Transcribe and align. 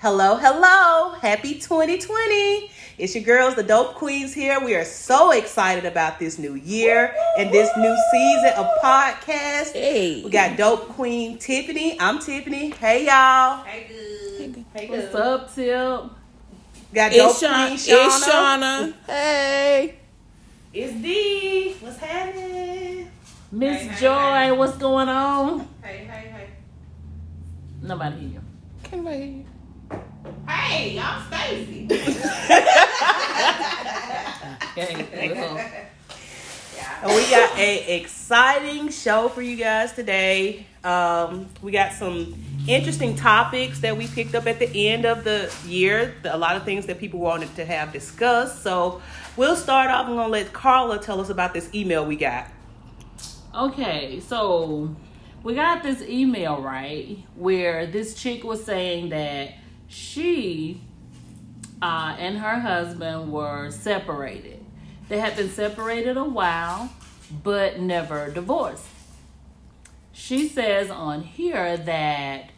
Hello, 0.00 0.36
hello. 0.36 1.10
Happy 1.20 1.54
2020. 1.58 2.70
It's 2.96 3.14
your 3.14 3.22
girls, 3.24 3.54
the 3.54 3.62
Dope 3.62 3.96
Queens 3.96 4.32
here. 4.32 4.58
We 4.64 4.74
are 4.74 4.84
so 4.84 5.30
excited 5.32 5.84
about 5.84 6.18
this 6.18 6.38
new 6.38 6.54
year 6.54 7.14
and 7.38 7.50
this 7.52 7.68
new 7.76 7.94
season 8.10 8.52
of 8.56 8.66
podcast. 8.82 9.72
Hey. 9.72 10.22
We 10.24 10.30
got 10.30 10.56
Dope 10.56 10.88
Queen 10.88 11.36
Tiffany. 11.36 12.00
I'm 12.00 12.18
Tiffany. 12.18 12.70
Hey, 12.70 13.04
y'all. 13.06 13.62
Hey, 13.64 13.86
good. 13.88 14.64
Hey, 14.74 14.86
good. 14.86 15.12
What's 15.12 15.14
up, 15.14 15.54
Tip? 15.54 16.10
Got 16.94 17.12
Dope 17.12 17.30
It's, 17.30 17.40
Sha- 17.40 17.66
Queen 17.66 17.72
it's 17.74 17.88
Shauna. 18.26 18.92
Shauna. 18.92 18.94
Hey. 19.06 19.94
It's 20.72 20.94
D. 20.94 21.76
What's 21.80 21.98
happening? 21.98 23.10
Miss 23.52 23.82
Hey, 23.82 23.88
hey, 23.88 24.00
Joy, 24.00 24.14
hey. 24.14 24.52
what's 24.52 24.76
going 24.78 25.08
on? 25.10 25.68
Hey, 25.82 26.04
hey, 26.10 26.30
hey. 26.34 26.48
Nobody 27.82 28.16
hear 28.20 28.28
you. 28.30 28.40
Can't 28.84 29.02
nobody 29.04 29.18
hear 29.18 29.26
you. 29.26 29.44
Hey, 30.48 30.98
I'm 30.98 31.26
Stacy. 31.26 31.88
Okay, 34.80 35.34
well, 35.34 35.58
And 37.02 37.16
we 37.16 37.30
got 37.30 37.58
a 37.58 37.96
exciting 37.96 38.88
show 38.90 39.28
for 39.28 39.42
you 39.42 39.56
guys 39.56 39.92
today. 39.92 40.64
Um, 40.84 41.48
we 41.60 41.72
got 41.72 41.92
some 41.92 42.34
interesting 42.68 43.16
topics 43.16 43.80
that 43.80 43.96
we 43.96 44.06
picked 44.06 44.34
up 44.34 44.46
at 44.46 44.58
the 44.58 44.88
end 44.88 45.04
of 45.04 45.24
the 45.24 45.52
year. 45.66 46.14
A 46.24 46.38
lot 46.38 46.56
of 46.56 46.64
things 46.64 46.86
that 46.86 46.98
people 46.98 47.18
wanted 47.20 47.54
to 47.56 47.64
have 47.64 47.92
discussed. 47.92 48.62
So 48.62 49.02
we'll 49.36 49.56
start 49.56 49.90
off. 49.90 50.06
I'm 50.06 50.14
gonna 50.14 50.28
let 50.28 50.52
Carla 50.52 50.98
tell 50.98 51.20
us 51.20 51.30
about 51.30 51.52
this 51.52 51.68
email 51.74 52.06
we 52.06 52.16
got. 52.16 52.46
Okay, 53.54 54.20
so 54.20 54.94
we 55.42 55.54
got 55.54 55.82
this 55.82 56.00
email, 56.02 56.62
right, 56.62 57.18
where 57.34 57.86
this 57.86 58.14
chick 58.14 58.44
was 58.44 58.64
saying 58.64 59.08
that 59.10 59.54
she 59.90 60.80
uh, 61.82 62.14
and 62.16 62.38
her 62.38 62.60
husband 62.60 63.32
were 63.32 63.70
separated. 63.70 64.64
They 65.08 65.18
had 65.18 65.36
been 65.36 65.50
separated 65.50 66.16
a 66.16 66.24
while, 66.24 66.92
but 67.42 67.80
never 67.80 68.30
divorced. 68.30 68.86
She 70.12 70.46
says 70.46 70.90
on 70.90 71.22
here 71.22 71.76
that 71.76 72.50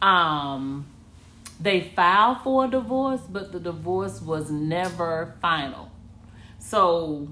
um, 0.00 0.86
they 1.60 1.92
filed 1.94 2.38
for 2.42 2.64
a 2.64 2.68
divorce, 2.68 3.20
but 3.28 3.52
the 3.52 3.60
divorce 3.60 4.20
was 4.20 4.50
never 4.50 5.36
final. 5.40 5.88
So 6.58 7.28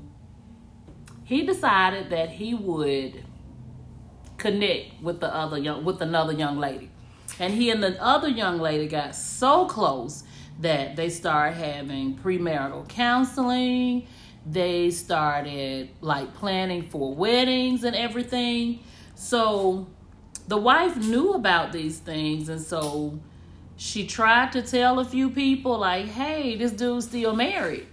he 1.24 1.44
decided 1.44 2.10
that 2.10 2.28
he 2.30 2.54
would 2.54 3.24
connect 4.36 5.02
with 5.02 5.18
the 5.18 5.34
other 5.34 5.58
young 5.58 5.84
with 5.84 6.00
another 6.00 6.32
young 6.32 6.56
lady 6.56 6.90
and 7.40 7.54
he 7.54 7.70
and 7.70 7.82
the 7.82 8.00
other 8.00 8.28
young 8.28 8.60
lady 8.60 8.86
got 8.86 9.16
so 9.16 9.64
close 9.64 10.24
that 10.60 10.94
they 10.94 11.08
started 11.08 11.56
having 11.56 12.14
premarital 12.18 12.86
counseling. 12.86 14.06
They 14.44 14.90
started 14.90 15.88
like 16.02 16.34
planning 16.34 16.82
for 16.82 17.14
weddings 17.14 17.82
and 17.82 17.96
everything. 17.96 18.84
So 19.14 19.88
the 20.48 20.58
wife 20.58 20.98
knew 20.98 21.32
about 21.32 21.72
these 21.72 21.98
things 21.98 22.50
and 22.50 22.60
so 22.60 23.18
she 23.78 24.06
tried 24.06 24.52
to 24.52 24.60
tell 24.60 24.98
a 24.98 25.04
few 25.04 25.30
people 25.30 25.78
like 25.78 26.06
hey 26.06 26.56
this 26.56 26.72
dude's 26.72 27.06
still 27.06 27.34
married. 27.34 27.86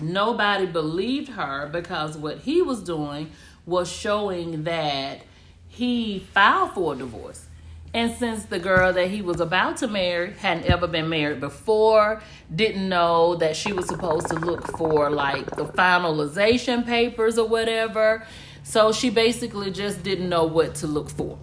Nobody 0.00 0.64
believed 0.64 1.32
her 1.32 1.68
because 1.70 2.16
what 2.16 2.38
he 2.38 2.62
was 2.62 2.82
doing 2.82 3.32
was 3.66 3.92
showing 3.92 4.64
that 4.64 5.20
he 5.68 6.26
filed 6.32 6.72
for 6.72 6.94
a 6.94 6.96
divorce. 6.96 7.49
And 7.92 8.16
since 8.16 8.44
the 8.44 8.60
girl 8.60 8.92
that 8.92 9.08
he 9.08 9.20
was 9.20 9.40
about 9.40 9.78
to 9.78 9.88
marry 9.88 10.32
hadn't 10.34 10.66
ever 10.66 10.86
been 10.86 11.08
married 11.08 11.40
before, 11.40 12.22
didn't 12.54 12.88
know 12.88 13.34
that 13.36 13.56
she 13.56 13.72
was 13.72 13.86
supposed 13.88 14.28
to 14.28 14.36
look 14.36 14.66
for 14.76 15.10
like 15.10 15.46
the 15.56 15.64
finalization 15.64 16.86
papers 16.86 17.36
or 17.36 17.48
whatever, 17.48 18.24
so 18.62 18.92
she 18.92 19.10
basically 19.10 19.72
just 19.72 20.04
didn't 20.04 20.28
know 20.28 20.44
what 20.44 20.76
to 20.76 20.86
look 20.86 21.10
for. 21.10 21.36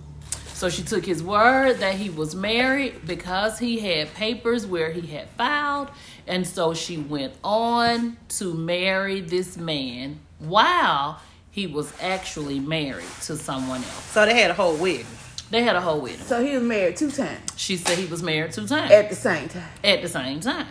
So 0.58 0.70
she 0.70 0.84
took 0.84 1.06
his 1.06 1.22
word 1.22 1.80
that 1.80 1.96
he 1.96 2.10
was 2.10 2.34
married 2.34 3.06
because 3.06 3.60
he 3.60 3.80
had 3.80 4.12
papers 4.16 4.66
where 4.66 4.92
he 4.92 5.06
had 5.06 5.30
filed. 5.32 5.90
And 6.26 6.48
so 6.48 6.74
she 6.74 6.98
went 6.98 7.34
on 7.44 8.18
to 8.30 8.54
marry 8.56 9.22
this 9.22 9.56
man 9.56 10.20
while 10.40 11.22
he 11.52 11.68
was 11.68 11.94
actually 12.02 12.60
married 12.60 13.06
to 13.24 13.36
someone 13.36 13.84
else. 13.84 14.04
So 14.06 14.26
they 14.26 14.40
had 14.40 14.50
a 14.50 14.56
whole 14.56 14.76
wedding. 14.78 15.06
They 15.50 15.64
had 15.64 15.76
a 15.76 15.82
whole 15.82 16.02
wedding. 16.02 16.20
So 16.20 16.44
he 16.44 16.54
was 16.54 16.64
married 16.64 16.98
two 16.98 17.10
times 17.10 17.40
She 17.56 17.78
said 17.78 17.98
he 17.98 18.06
was 18.06 18.22
married 18.22 18.52
two 18.52 18.68
times 18.68 18.92
at 18.92 19.10
the 19.10 19.16
same 19.16 19.48
time. 19.48 19.70
at 19.84 20.02
the 20.02 20.10
same 20.10 20.40
time, 20.42 20.68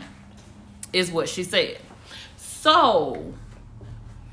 is 0.93 1.11
what 1.11 1.29
she 1.29 1.43
said. 1.45 1.79
So 2.37 3.33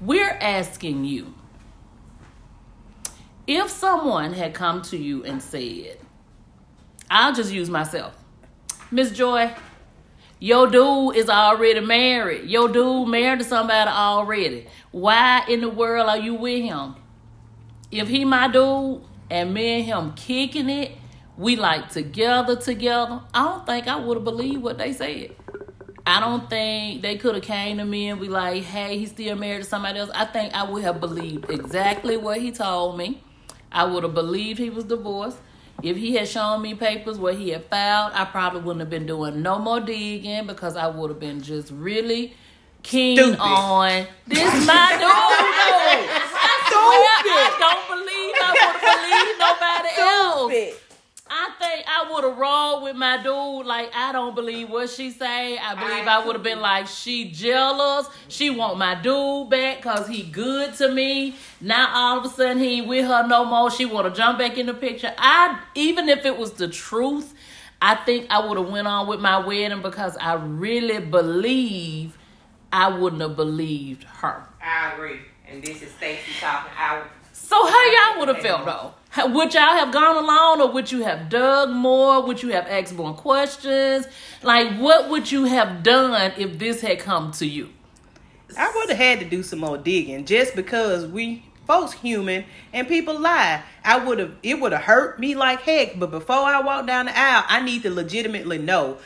we're 0.02 0.38
asking 0.42 1.06
you 1.06 1.34
if 3.48 3.70
someone 3.70 4.34
had 4.34 4.54
come 4.54 4.82
to 4.84 4.98
you 4.98 5.24
and 5.24 5.42
said, 5.42 5.98
I'll 7.10 7.34
just 7.34 7.52
use 7.52 7.70
myself, 7.70 8.18
Miss 8.92 9.12
Joy, 9.12 9.54
your 10.40 10.68
dude 10.68 11.16
is 11.16 11.30
already 11.30 11.80
married. 11.80 12.50
Your 12.50 12.68
dude 12.68 13.08
married 13.08 13.40
to 13.40 13.46
somebody 13.46 13.90
already. 13.90 14.68
Why 14.92 15.44
in 15.48 15.62
the 15.62 15.70
world 15.70 16.10
are 16.10 16.18
you 16.18 16.34
with 16.36 16.64
him? 16.64 16.96
If 17.92 18.08
he 18.10 18.26
my 18.26 18.48
dude 18.50 19.02
and 19.34 19.52
me 19.52 19.80
and 19.80 19.84
him 19.86 20.14
kicking 20.14 20.70
it, 20.70 20.92
we 21.38 21.56
like 21.56 21.90
together 21.90 22.56
together. 22.56 23.20
I 23.34 23.44
don't 23.46 23.66
think 23.66 23.88
I 23.88 23.96
would 23.96 24.18
have 24.18 24.24
believed 24.24 24.62
what 24.62 24.78
they 24.78 24.94
said. 24.94 25.32
I 26.06 26.20
don't 26.20 26.48
think 26.50 27.02
they 27.02 27.18
could 27.18 27.34
have 27.34 27.44
came 27.44 27.78
to 27.80 27.86
me 27.86 28.10
and 28.10 28.22
be 28.22 28.28
like, 28.28 28.62
"Hey, 28.62 29.00
he's 29.00 29.10
still 29.10 29.36
married 29.36 29.64
to 29.64 29.68
somebody 29.68 29.98
else." 29.98 30.12
I 30.14 30.26
think 30.26 30.54
I 30.54 30.64
would 30.70 30.84
have 30.84 31.00
believed 31.00 31.50
exactly 31.50 32.16
what 32.16 32.42
he 32.42 32.52
told 32.52 32.98
me. 32.98 33.24
I 33.72 33.86
would 33.86 34.04
have 34.04 34.14
believed 34.14 34.60
he 34.60 34.70
was 34.70 34.84
divorced. 34.84 35.38
If 35.82 35.98
he 35.98 36.14
had 36.14 36.28
shown 36.28 36.62
me 36.62 36.76
papers 36.76 37.18
where 37.18 37.34
he 37.34 37.50
had 37.50 37.66
filed, 37.66 38.12
I 38.14 38.26
probably 38.26 38.62
wouldn't 38.62 38.82
have 38.82 38.92
been 38.92 39.08
doing 39.08 39.42
no 39.42 39.58
more 39.58 39.80
digging 39.80 40.46
because 40.46 40.76
I 40.76 40.86
would 40.88 41.10
have 41.10 41.20
been 41.20 41.42
just 41.42 41.72
really 41.72 42.36
keen 42.84 43.18
Stupid. 43.18 43.40
on 43.40 44.06
this 44.28 44.68
my 44.68 44.92
dude. 45.00 45.10
I 46.46 46.56
swear 46.70 47.10
I 47.18 47.58
don't 47.60 47.98
believe 47.98 48.04
I 48.04 48.04
would 48.04 48.04
have 48.04 48.13
nobody 49.54 49.90
else. 50.00 50.80
I 51.36 51.50
think 51.58 51.86
I 51.88 52.12
would 52.12 52.24
have 52.26 52.38
rolled 52.38 52.84
with 52.84 52.96
my 52.96 53.18
dude. 53.18 53.66
Like 53.66 53.92
I 53.96 54.12
don't 54.12 54.36
believe 54.36 54.70
what 54.70 54.90
she 54.90 55.10
say. 55.10 55.58
I 55.58 55.74
believe 55.74 56.06
I, 56.06 56.24
would 56.24 56.36
have 56.36 56.44
been 56.44 56.60
like 56.60 56.88
she 56.88 57.32
jealous. 57.32 58.08
She 58.28 58.50
want 58.50 58.78
my 58.78 58.96
dude 58.96 59.50
back 59.50 59.82
cause 59.82 60.08
he 60.08 60.24
good 60.24 60.74
to 60.76 60.92
me. 60.92 61.36
Now 61.62 61.90
all 61.94 62.20
of 62.20 62.26
a 62.26 62.30
sudden 62.30 62.60
he 62.60 62.80
ain't 62.80 62.88
with 62.88 63.06
her 63.06 63.26
no 63.28 63.46
more. 63.46 63.72
She 63.72 63.86
want 63.86 64.14
to 64.14 64.18
jump 64.18 64.38
back 64.38 64.58
in 64.58 64.66
the 64.66 64.74
picture. 64.74 65.14
I 65.18 65.60
even 65.76 66.10
if 66.10 66.26
it 66.26 66.38
was 66.38 66.54
the 66.54 66.68
truth, 66.68 67.34
I 67.82 67.96
think 67.96 68.28
I 68.30 68.46
would 68.46 68.58
have 68.58 68.70
went 68.70 68.88
on 68.88 69.08
with 69.08 69.20
my 69.20 69.38
wedding 69.46 69.82
because 69.82 70.16
I 70.18 70.34
really 70.34 71.00
believe 71.00 72.18
I 72.72 72.90
wouldn't 72.90 73.22
have 73.22 73.36
believed 73.36 74.04
her. 74.04 74.44
I 74.62 74.94
agree. 74.94 75.20
And 75.50 75.64
this 75.64 75.82
is 75.82 75.92
Stacy 75.92 76.32
talking. 76.40 76.72
I 76.78 77.04
So 77.44 77.68
how 77.68 77.92
y'all 77.92 78.20
would 78.20 78.30
have 78.30 78.40
felt 78.40 78.66
though? 78.66 78.94
Would 79.28 79.54
y'all 79.54 79.76
have 79.76 79.92
gone 79.92 80.16
along, 80.16 80.62
or 80.62 80.72
would 80.72 80.92
you 80.92 81.04
have 81.04 81.30
dug 81.30 81.70
more? 81.70 82.26
Would 82.26 82.42
you 82.42 82.50
have 82.50 82.66
asked 82.68 82.96
more 82.96 83.14
questions? 83.14 84.08
Like, 84.42 84.80
what 84.80 85.10
would 85.10 85.30
you 85.32 85.44
have 85.46 85.84
done 85.84 86.32
if 86.38 86.58
this 86.58 86.82
had 86.82 87.00
come 87.00 87.32
to 87.34 87.46
you? 87.46 87.70
I 88.58 88.72
would 88.74 88.90
have 88.90 88.98
had 88.98 89.20
to 89.20 89.26
do 89.26 89.44
some 89.44 89.60
more 89.60 89.78
digging 89.78 90.26
just 90.26 90.56
because 90.56 91.06
we 91.06 91.44
folks 91.68 91.92
human 91.94 92.46
and 92.72 92.88
people 92.88 93.20
lie. 93.20 93.62
I 93.84 94.04
would 94.04 94.20
have 94.20 94.32
it 94.42 94.60
would 94.62 94.72
have 94.72 94.84
hurt 94.84 95.20
me 95.20 95.36
like 95.36 95.62
heck, 95.62 96.00
but 96.00 96.12
before 96.12 96.36
I 96.38 96.62
walk 96.62 96.88
down 96.88 97.08
the 97.08 97.18
aisle, 97.18 97.44
I 97.48 97.62
need 97.62 97.84
to 97.84 97.90
legitimately 97.90 98.60
know. 98.60 98.98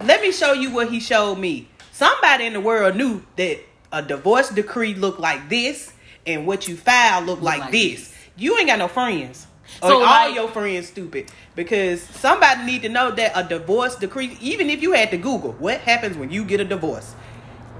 Let 0.00 0.22
me 0.22 0.30
show 0.30 0.52
you 0.52 0.70
what 0.70 0.90
he 0.90 1.00
showed 1.00 1.36
me. 1.36 1.68
Somebody 1.90 2.46
in 2.46 2.52
the 2.52 2.60
world 2.60 2.96
knew 2.96 3.24
that 3.36 3.60
a 3.92 4.00
divorce 4.00 4.50
decree 4.50 4.94
looked 4.94 5.20
like 5.20 5.48
this 5.48 5.92
and 6.26 6.46
what 6.46 6.68
you 6.68 6.76
filed 6.76 7.26
look, 7.26 7.40
like, 7.42 7.60
like 7.60 7.72
this. 7.72 8.14
You 8.36 8.56
ain't 8.58 8.68
got 8.68 8.78
no 8.78 8.88
friends. 8.88 9.46
Or 9.82 9.88
So, 9.90 10.04
all 10.04 10.28
your 10.28 10.48
friends 10.48 10.88
stupid 10.88 11.30
because 11.56 12.02
somebody 12.02 12.64
need 12.64 12.82
to 12.82 12.88
know 12.88 13.10
that 13.10 13.32
a 13.34 13.42
divorce 13.48 13.96
decree 13.96 14.36
even 14.40 14.68
if 14.70 14.82
you 14.82 14.92
had 14.92 15.10
to 15.10 15.16
google 15.16 15.52
what 15.52 15.80
happens 15.80 16.16
when 16.16 16.30
you 16.30 16.44
get 16.44 16.60
a 16.60 16.64
divorce 16.64 17.14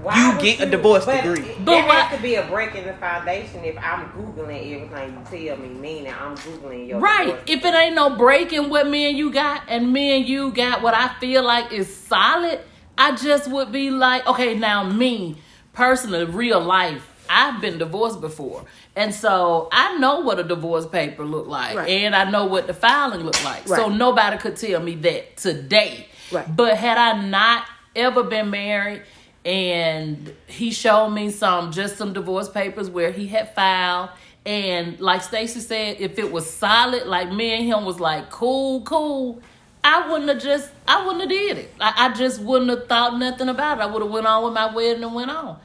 Why 0.01 0.17
You 0.19 0.31
would 0.35 0.41
get 0.41 0.59
a 0.61 0.65
divorce 0.69 1.05
but 1.05 1.21
degree. 1.23 1.41
it- 1.47 1.63
But 1.65 1.71
there 1.71 1.87
why- 1.87 1.95
has 2.01 2.15
to 2.17 2.21
be 2.21 2.35
a 2.35 2.43
break 2.43 2.75
in 2.75 2.85
the 2.85 2.93
foundation 2.93 3.63
if 3.63 3.77
I'm 3.77 4.09
googling 4.09 4.75
everything 4.75 5.23
you 5.31 5.47
tell 5.47 5.57
me, 5.57 5.69
meaning 5.69 6.13
I'm 6.13 6.35
googling 6.35 6.87
your 6.89 6.99
Right. 6.99 7.27
divorce. 7.27 7.43
If 7.47 7.65
it 7.65 7.73
ain't 7.73 7.95
no 7.95 8.09
break 8.11 8.51
in 8.51 8.69
what 8.69 8.87
me 8.87 9.07
and 9.09 9.17
you 9.17 9.31
got, 9.31 9.61
and 9.67 9.93
me 9.93 10.17
and 10.17 10.27
you 10.27 10.51
got 10.51 10.81
what 10.81 10.93
I 10.93 11.09
feel 11.19 11.43
like 11.43 11.71
is 11.71 11.95
solid, 11.95 12.59
I 12.97 13.11
just 13.15 13.47
would 13.49 13.71
be 13.71 13.89
like, 13.89 14.27
okay, 14.27 14.53
now 14.55 14.83
me 14.83 15.37
personally, 15.73 16.25
real 16.25 16.59
life, 16.59 17.07
I've 17.29 17.61
been 17.61 17.77
divorced 17.77 18.21
before. 18.21 18.65
And 18.95 19.13
so 19.13 19.69
I 19.71 19.97
know 19.97 20.19
what 20.19 20.39
a 20.39 20.43
divorce 20.43 20.85
paper 20.85 21.25
looked 21.25 21.49
like. 21.49 21.75
Right. 21.75 21.89
And 21.89 22.15
I 22.15 22.29
know 22.29 22.45
what 22.45 22.67
the 22.67 22.73
filing 22.73 23.21
looked 23.21 23.43
like. 23.43 23.67
So 23.67 23.89
nobody 23.89 24.37
could 24.37 24.55
tell 24.55 24.81
me 24.81 24.95
that 24.95 25.37
today. 25.37 26.07
Right. 26.31 26.55
But 26.55 26.77
had 26.77 26.97
I 26.97 27.27
not 27.27 27.65
ever 27.95 28.23
been 28.23 28.49
married 28.49 29.03
and 29.43 30.33
he 30.47 30.71
showed 30.71 31.09
me 31.09 31.29
some 31.29 31.71
just 31.71 31.97
some 31.97 32.13
divorce 32.13 32.49
papers 32.49 32.89
where 32.89 33.11
he 33.11 33.27
had 33.27 33.53
filed 33.53 34.09
and 34.45 34.99
like 34.99 35.23
Stacy 35.23 35.59
said, 35.59 35.97
if 35.99 36.19
it 36.19 36.31
was 36.31 36.47
solid, 36.47 37.07
like 37.07 37.31
me 37.31 37.53
and 37.53 37.65
him 37.65 37.83
was 37.85 37.99
like 37.99 38.29
cool, 38.29 38.81
cool, 38.81 39.41
I 39.83 40.09
wouldn't 40.09 40.29
have 40.29 40.41
just 40.41 40.71
I 40.87 41.05
wouldn't 41.05 41.21
have 41.21 41.29
did 41.29 41.57
it. 41.57 41.73
I, 41.79 42.07
I 42.07 42.13
just 42.13 42.41
wouldn't 42.41 42.69
have 42.69 42.87
thought 42.87 43.17
nothing 43.17 43.49
about 43.49 43.79
it. 43.79 43.81
I 43.81 43.85
would 43.85 44.01
have 44.01 44.11
went 44.11 44.25
on 44.25 44.43
with 44.43 44.53
my 44.53 44.73
wedding 44.73 45.03
and 45.03 45.13
went 45.13 45.31
on. 45.31 45.59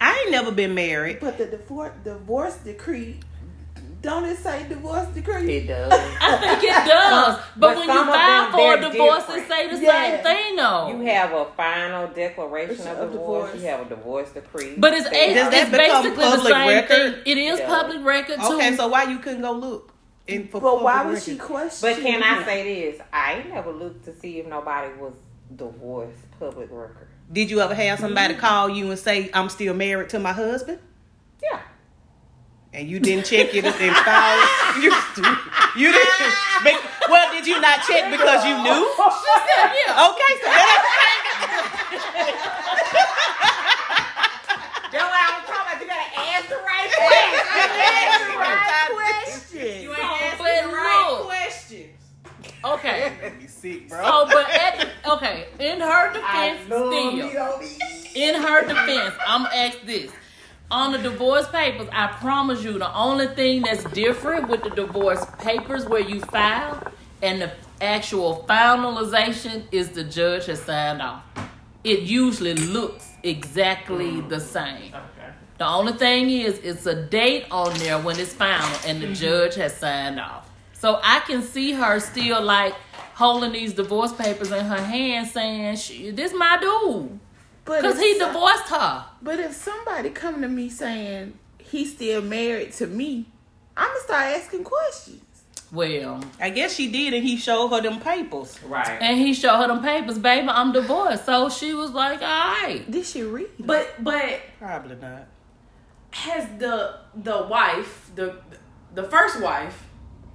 I 0.00 0.20
ain't 0.22 0.30
never 0.30 0.50
been 0.52 0.74
married. 0.74 1.18
But 1.20 1.38
the 1.38 1.46
divorce 1.46 1.92
divorce 2.04 2.56
decree, 2.58 3.18
don't 4.00 4.24
it 4.24 4.36
say 4.38 4.64
divorce 4.68 5.08
decree? 5.08 5.56
It 5.56 5.66
does. 5.66 5.92
I 6.20 6.36
think 6.38 6.62
it 6.62 6.86
does. 6.88 7.36
But, 7.36 7.60
But 7.60 7.76
when 7.78 7.88
you 7.88 8.04
file 8.04 8.42
them, 8.44 8.52
for 8.52 8.74
a 8.74 8.80
divorce, 8.92 9.26
different. 9.26 9.42
it 9.44 9.48
say 9.48 9.68
the 9.76 9.82
Yeah. 9.82 9.92
same 10.14 10.22
thing 10.24 10.56
though. 10.56 10.88
You 10.88 11.00
have 11.06 11.32
a 11.32 11.46
final 11.56 12.06
declaration 12.08 12.86
of 12.86 12.98
Of 12.98 13.12
divorce. 13.12 13.50
divorce. 13.50 13.62
You 13.62 13.68
have 13.68 13.80
a 13.86 13.88
divorce 13.88 14.30
decree. 14.30 14.74
But 14.76 14.94
it's, 14.94 15.10
They- 15.10 15.16
it's, 15.30 15.34
Does 15.34 15.50
that 15.50 15.62
it's 15.62 15.70
become 15.70 16.02
basically 16.02 16.24
the 16.24 16.30
public 16.30 16.52
same 16.54 16.68
record? 16.68 17.14
thing. 17.14 17.22
It 17.26 17.38
is 17.38 17.58
Yeah. 17.58 17.66
public 17.68 18.04
record 18.04 18.40
too. 18.40 18.54
Okay, 18.54 18.76
so 18.76 18.86
why 18.88 19.02
you 19.04 19.18
couldn't 19.18 19.42
go 19.42 19.52
look? 19.52 19.92
In, 20.28 20.46
for 20.48 20.60
But 20.60 20.82
why 20.84 20.98
public 20.98 21.14
would 21.14 21.22
she 21.24 21.32
record? 21.32 21.46
question? 21.48 21.90
But 21.94 22.02
can 22.02 22.22
I 22.22 22.44
say 22.44 22.62
this? 22.92 23.00
I 23.12 23.32
ain't 23.38 23.52
never 23.52 23.72
looked 23.72 24.04
to 24.04 24.14
see 24.20 24.38
if 24.38 24.46
nobody 24.46 24.92
was 24.94 25.14
divorced 25.56 26.12
public 26.38 26.68
record. 26.70 27.08
Did 27.30 27.50
you 27.50 27.60
ever 27.60 27.74
have 27.74 27.98
somebody 27.98 28.34
mm-hmm. 28.34 28.40
call 28.40 28.68
you 28.70 28.90
and 28.90 28.98
say, 28.98 29.30
"I'm 29.34 29.48
still 29.48 29.74
married 29.74 30.08
to 30.10 30.18
my 30.18 30.32
husband"? 30.32 30.78
Yeah. 31.42 31.60
And 32.72 32.88
you 32.88 33.00
didn't 33.00 33.26
check 33.26 33.54
it 33.54 33.64
and 33.64 33.96
file 33.96 34.48
you, 34.82 34.92
you 35.76 35.92
didn't. 35.92 36.34
But, 36.64 36.74
well, 37.08 37.32
did 37.32 37.46
you 37.46 37.60
not 37.60 37.86
check 37.86 38.10
because 38.10 38.44
you 38.44 38.50
knew? 38.50 38.82
yeah. 38.98 40.10
Okay, 40.10 40.32
so 40.42 40.50
that 40.50 40.82
That's 44.90 45.04
what 45.04 45.22
I 45.22 45.38
was 45.38 45.46
talking 45.46 45.70
about. 45.70 45.78
You 45.78 45.86
gotta 45.86 46.10
ask 46.18 46.48
the 46.48 46.58
right 46.58 46.90
question. 46.90 47.78
You 49.58 49.90
But 49.90 49.98
look, 49.98 49.98
questions. 49.98 50.17
Okay. 52.64 53.32
Me 53.40 53.46
sick, 53.46 53.88
bro. 53.88 54.02
So, 54.02 54.26
but 54.26 54.50
at 54.50 54.88
okay, 55.08 55.48
in 55.58 55.80
her 55.80 56.12
defense, 56.12 56.64
still, 56.64 56.92
in 58.14 58.34
her 58.34 58.66
defense, 58.66 59.14
I'm 59.26 59.46
ask 59.46 59.80
this. 59.84 60.10
On 60.70 60.92
the 60.92 60.98
divorce 60.98 61.48
papers, 61.48 61.88
I 61.92 62.08
promise 62.08 62.62
you, 62.62 62.78
the 62.78 62.94
only 62.94 63.28
thing 63.28 63.62
that's 63.62 63.84
different 63.84 64.48
with 64.48 64.62
the 64.62 64.70
divorce 64.70 65.24
papers 65.38 65.86
where 65.86 66.02
you 66.02 66.20
file 66.20 66.92
and 67.22 67.40
the 67.40 67.52
actual 67.80 68.44
finalization 68.46 69.62
is 69.72 69.90
the 69.90 70.04
judge 70.04 70.44
has 70.46 70.60
signed 70.60 71.00
off. 71.00 71.22
It 71.84 72.00
usually 72.00 72.54
looks 72.54 73.12
exactly 73.22 74.12
mm. 74.12 74.28
the 74.28 74.40
same. 74.40 74.94
Okay. 74.94 75.32
The 75.58 75.66
only 75.66 75.94
thing 75.94 76.30
is, 76.30 76.58
it's 76.58 76.86
a 76.86 77.06
date 77.06 77.46
on 77.50 77.72
there 77.78 77.98
when 77.98 78.18
it's 78.18 78.32
final 78.32 78.68
and 78.86 79.00
the 79.00 79.06
mm-hmm. 79.06 79.14
judge 79.14 79.54
has 79.56 79.76
signed 79.76 80.20
off. 80.20 80.47
So 80.78 81.00
I 81.02 81.20
can 81.20 81.42
see 81.42 81.72
her 81.72 81.98
still 82.00 82.40
like 82.42 82.74
holding 83.14 83.52
these 83.52 83.72
divorce 83.74 84.12
papers 84.12 84.52
in 84.52 84.64
her 84.64 84.80
hand 84.82 85.26
saying, 85.28 85.76
"She- 85.76 86.10
This 86.10 86.32
my 86.32 86.56
dude. 86.60 87.18
Because 87.64 87.98
he 88.00 88.18
divorced 88.18 88.68
her. 88.68 89.04
But 89.20 89.40
if 89.40 89.52
somebody 89.54 90.10
come 90.10 90.40
to 90.40 90.48
me 90.48 90.70
saying 90.70 91.38
he's 91.58 91.92
still 91.94 92.22
married 92.22 92.72
to 92.74 92.86
me, 92.86 93.26
I'm 93.76 93.88
gonna 93.88 94.00
start 94.00 94.26
asking 94.36 94.64
questions. 94.64 95.22
Well, 95.70 96.20
I 96.40 96.48
guess 96.48 96.72
she 96.74 96.90
did, 96.90 97.12
and 97.12 97.22
he 97.22 97.36
showed 97.36 97.68
her 97.68 97.82
them 97.82 98.00
papers. 98.00 98.58
Right. 98.64 98.96
and 99.02 99.18
he 99.18 99.34
showed 99.34 99.58
her 99.58 99.66
them 99.68 99.82
papers, 99.82 100.18
baby, 100.18 100.48
I'm 100.48 100.72
divorced. 100.72 101.26
So 101.26 101.50
she 101.50 101.74
was 101.74 101.90
like, 101.90 102.22
all 102.22 102.26
right. 102.62 102.84
Did 102.90 103.04
she 103.04 103.22
read? 103.22 103.48
But 103.60 104.02
but 104.02 104.40
Probably 104.58 104.96
not. 104.96 105.26
has 106.12 106.48
the 106.58 107.00
the 107.14 107.46
wife 107.50 108.10
the 108.14 108.36
the 108.94 109.02
first 109.02 109.40
wife 109.42 109.84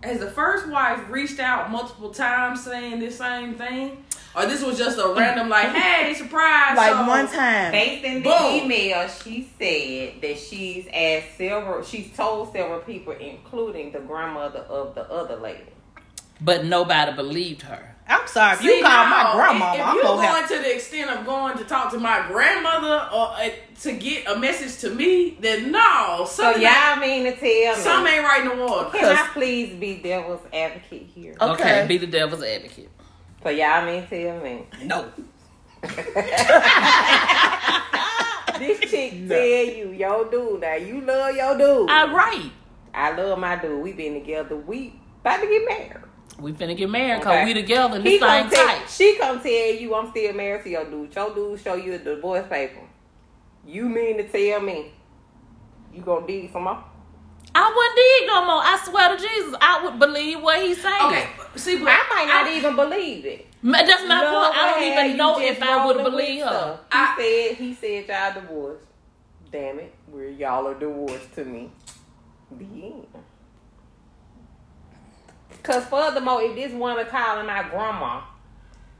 has 0.03 0.19
the 0.19 0.29
first 0.29 0.67
wife 0.67 0.99
reached 1.09 1.39
out 1.39 1.71
multiple 1.71 2.11
times 2.11 2.63
saying 2.63 2.99
the 2.99 3.09
same 3.11 3.55
thing, 3.55 4.03
or 4.35 4.45
this 4.45 4.63
was 4.63 4.77
just 4.77 4.97
a 4.97 5.13
random 5.17 5.49
like, 5.49 5.69
hey, 5.75 6.13
surprise, 6.13 6.75
like 6.77 6.91
so- 6.93 7.07
one 7.07 7.27
time. 7.27 7.71
Based 7.71 8.03
in 8.03 8.15
the 8.23 8.29
Boom. 8.29 8.63
email, 8.63 9.07
she 9.07 9.47
said 9.57 10.21
that 10.21 10.37
she's 10.39 10.87
asked 10.93 11.37
several. 11.37 11.83
She's 11.83 12.15
told 12.15 12.51
several 12.51 12.79
people, 12.79 13.13
including 13.13 13.91
the 13.91 13.99
grandmother 13.99 14.59
of 14.59 14.95
the 14.95 15.09
other 15.09 15.35
lady. 15.37 15.63
But 16.41 16.65
nobody 16.65 17.13
believed 17.13 17.61
her. 17.63 17.92
I'm 18.07 18.27
sorry. 18.27 18.53
If 18.55 18.59
See, 18.61 18.77
you 18.77 18.83
call 18.83 19.05
my 19.05 19.23
now, 19.23 19.33
grandmama, 19.35 19.73
If, 19.75 19.79
if 19.79 19.85
I'm 19.87 19.95
you're 19.95 20.03
gonna 20.03 20.27
have. 20.27 20.47
to 20.49 20.57
the 20.57 20.75
extent 20.75 21.09
of 21.09 21.25
going 21.25 21.57
to 21.57 21.63
talk 21.63 21.91
to 21.93 21.99
my 21.99 22.25
grandmother 22.27 23.09
or 23.13 23.27
uh, 23.29 23.49
to 23.81 23.91
get 23.93 24.27
a 24.27 24.37
message 24.37 24.79
to 24.81 24.89
me, 24.93 25.37
then 25.39 25.71
no, 25.71 26.25
So 26.29 26.51
y'all 26.55 26.97
mean 26.97 27.23
to 27.23 27.35
tell 27.35 27.75
something 27.75 28.03
me? 28.11 28.17
ain't 28.19 28.23
right 28.25 28.41
in 28.41 28.57
the 28.57 28.65
water. 28.65 28.89
Can 28.97 29.05
I 29.05 29.27
please 29.33 29.73
be 29.79 29.95
devil's 29.95 30.41
advocate 30.53 31.07
here? 31.15 31.35
Okay. 31.39 31.53
Okay, 31.53 31.85
be 31.87 31.97
the 31.97 32.07
devil's 32.07 32.43
advocate. 32.43 32.89
So 33.41 33.49
y'all 33.49 33.85
mean 33.85 34.05
to 34.07 34.09
tell 34.09 34.39
me? 34.43 34.65
No. 34.83 35.11
This 38.59 38.79
chick 38.81 39.27
tell 39.27 39.37
you, 39.43 39.91
yo 39.91 40.25
dude, 40.29 40.61
now 40.61 40.75
you 40.75 41.01
love 41.01 41.35
your 41.35 41.57
dude. 41.57 41.89
All 41.89 42.09
right. 42.13 42.51
I 42.93 43.11
love 43.15 43.39
my 43.39 43.55
dude. 43.55 43.81
We 43.83 43.93
been 43.93 44.13
together. 44.13 44.55
We 44.55 44.93
about 45.21 45.41
to 45.41 45.47
get 45.47 45.65
married. 45.67 46.02
We 46.39 46.51
finna 46.51 46.75
get 46.75 46.89
married 46.89 47.19
because 47.19 47.33
Okay. 47.35 47.45
we 47.45 47.53
together 47.53 47.95
and 47.95 48.05
He 48.05 48.17
this 48.17 48.19
come 48.21 48.49
thing 48.49 48.57
tell, 48.57 48.67
tight. 48.67 48.89
she 48.89 49.17
come 49.17 49.39
tell 49.41 49.51
you 49.51 49.95
I'm 49.95 50.09
still 50.09 50.33
married 50.33 50.63
to 50.63 50.69
your 50.69 50.85
dude. 50.85 51.15
Your 51.15 51.33
dude 51.33 51.59
show 51.59 51.75
you 51.75 51.93
a 51.93 51.97
divorce 51.99 52.45
paper. 52.49 52.81
You 53.65 53.87
mean 53.87 54.17
to 54.17 54.27
tell 54.27 54.59
me 54.61 54.91
you 55.93 56.01
gonna 56.01 56.25
dig 56.27 56.51
some 56.51 56.63
more? 56.63 56.83
I 57.55 57.71
wouldn't 57.75 57.95
dig 57.95 58.27
no 58.27 58.45
more. 58.45 58.61
I 58.63 58.79
swear 58.83 59.15
to 59.15 59.21
Jesus, 59.21 59.55
I 59.61 59.83
would 59.85 59.99
believe 59.99 60.41
what 60.41 60.59
he's 60.59 60.81
saying. 60.81 61.05
Okay, 61.05 61.27
see, 61.55 61.77
but 61.77 61.87
I 61.89 62.01
might 62.09 62.27
not 62.27 62.51
even 62.51 62.75
believe 62.75 63.25
it. 63.25 63.47
That's 63.61 64.03
my 64.07 64.21
Love 64.23 64.53
point. 64.53 64.57
I 64.57 64.71
don't 64.71 64.83
even 65.09 65.17
know 65.17 65.39
if 65.39 65.61
I 65.61 65.85
would 65.85 65.97
believe 66.03 66.39
with 66.43 66.49
her. 66.51 66.79
stuff. 66.89 67.17
He 67.17 67.23
said 67.45 67.55
he 67.57 67.73
said 67.75 68.07
y'all 68.07 68.41
divorced. 68.41 68.87
Damn 69.51 69.79
it, 69.79 69.93
we're 70.07 70.29
y'all 70.31 70.67
are 70.67 70.73
divorced 70.73 71.31
to 71.35 71.45
me. 71.45 71.71
The 72.57 72.65
end. 72.65 73.07
Cause 75.63 75.85
furthermore, 75.85 76.41
if 76.41 76.55
this 76.55 76.73
woman 76.73 77.05
calling 77.07 77.47
my 77.47 77.63
grandma, 77.69 78.21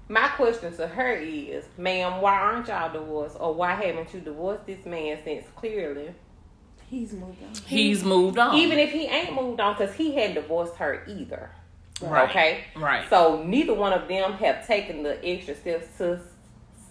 my 0.07 0.29
question 0.29 0.75
to 0.77 0.87
her 0.87 1.13
is, 1.13 1.65
ma'am, 1.77 2.21
why 2.21 2.35
aren't 2.35 2.67
y'all 2.67 2.91
divorced? 2.91 3.37
Or 3.39 3.53
why 3.53 3.73
haven't 3.73 4.13
you 4.13 4.21
divorced 4.21 4.65
this 4.65 4.85
man 4.85 5.19
since 5.23 5.45
clearly 5.55 6.13
He's 6.89 7.11
moved 7.11 7.41
on. 7.41 7.55
He's 7.65 8.03
moved 8.03 8.37
on. 8.37 8.55
even 8.55 8.77
if 8.77 8.91
he 8.91 9.05
ain't 9.05 9.33
moved 9.33 9.59
on, 9.59 9.73
because 9.75 9.95
he 9.95 10.13
hadn't 10.13 10.35
divorced 10.35 10.75
her 10.75 11.03
either. 11.07 11.49
Right. 12.01 12.29
Okay? 12.29 12.63
Right. 12.75 13.09
So 13.09 13.41
neither 13.43 13.73
one 13.73 13.93
of 13.93 14.07
them 14.07 14.33
have 14.33 14.67
taken 14.67 15.01
the 15.01 15.23
extra 15.25 15.55
steps 15.55 15.87
to 15.97 16.19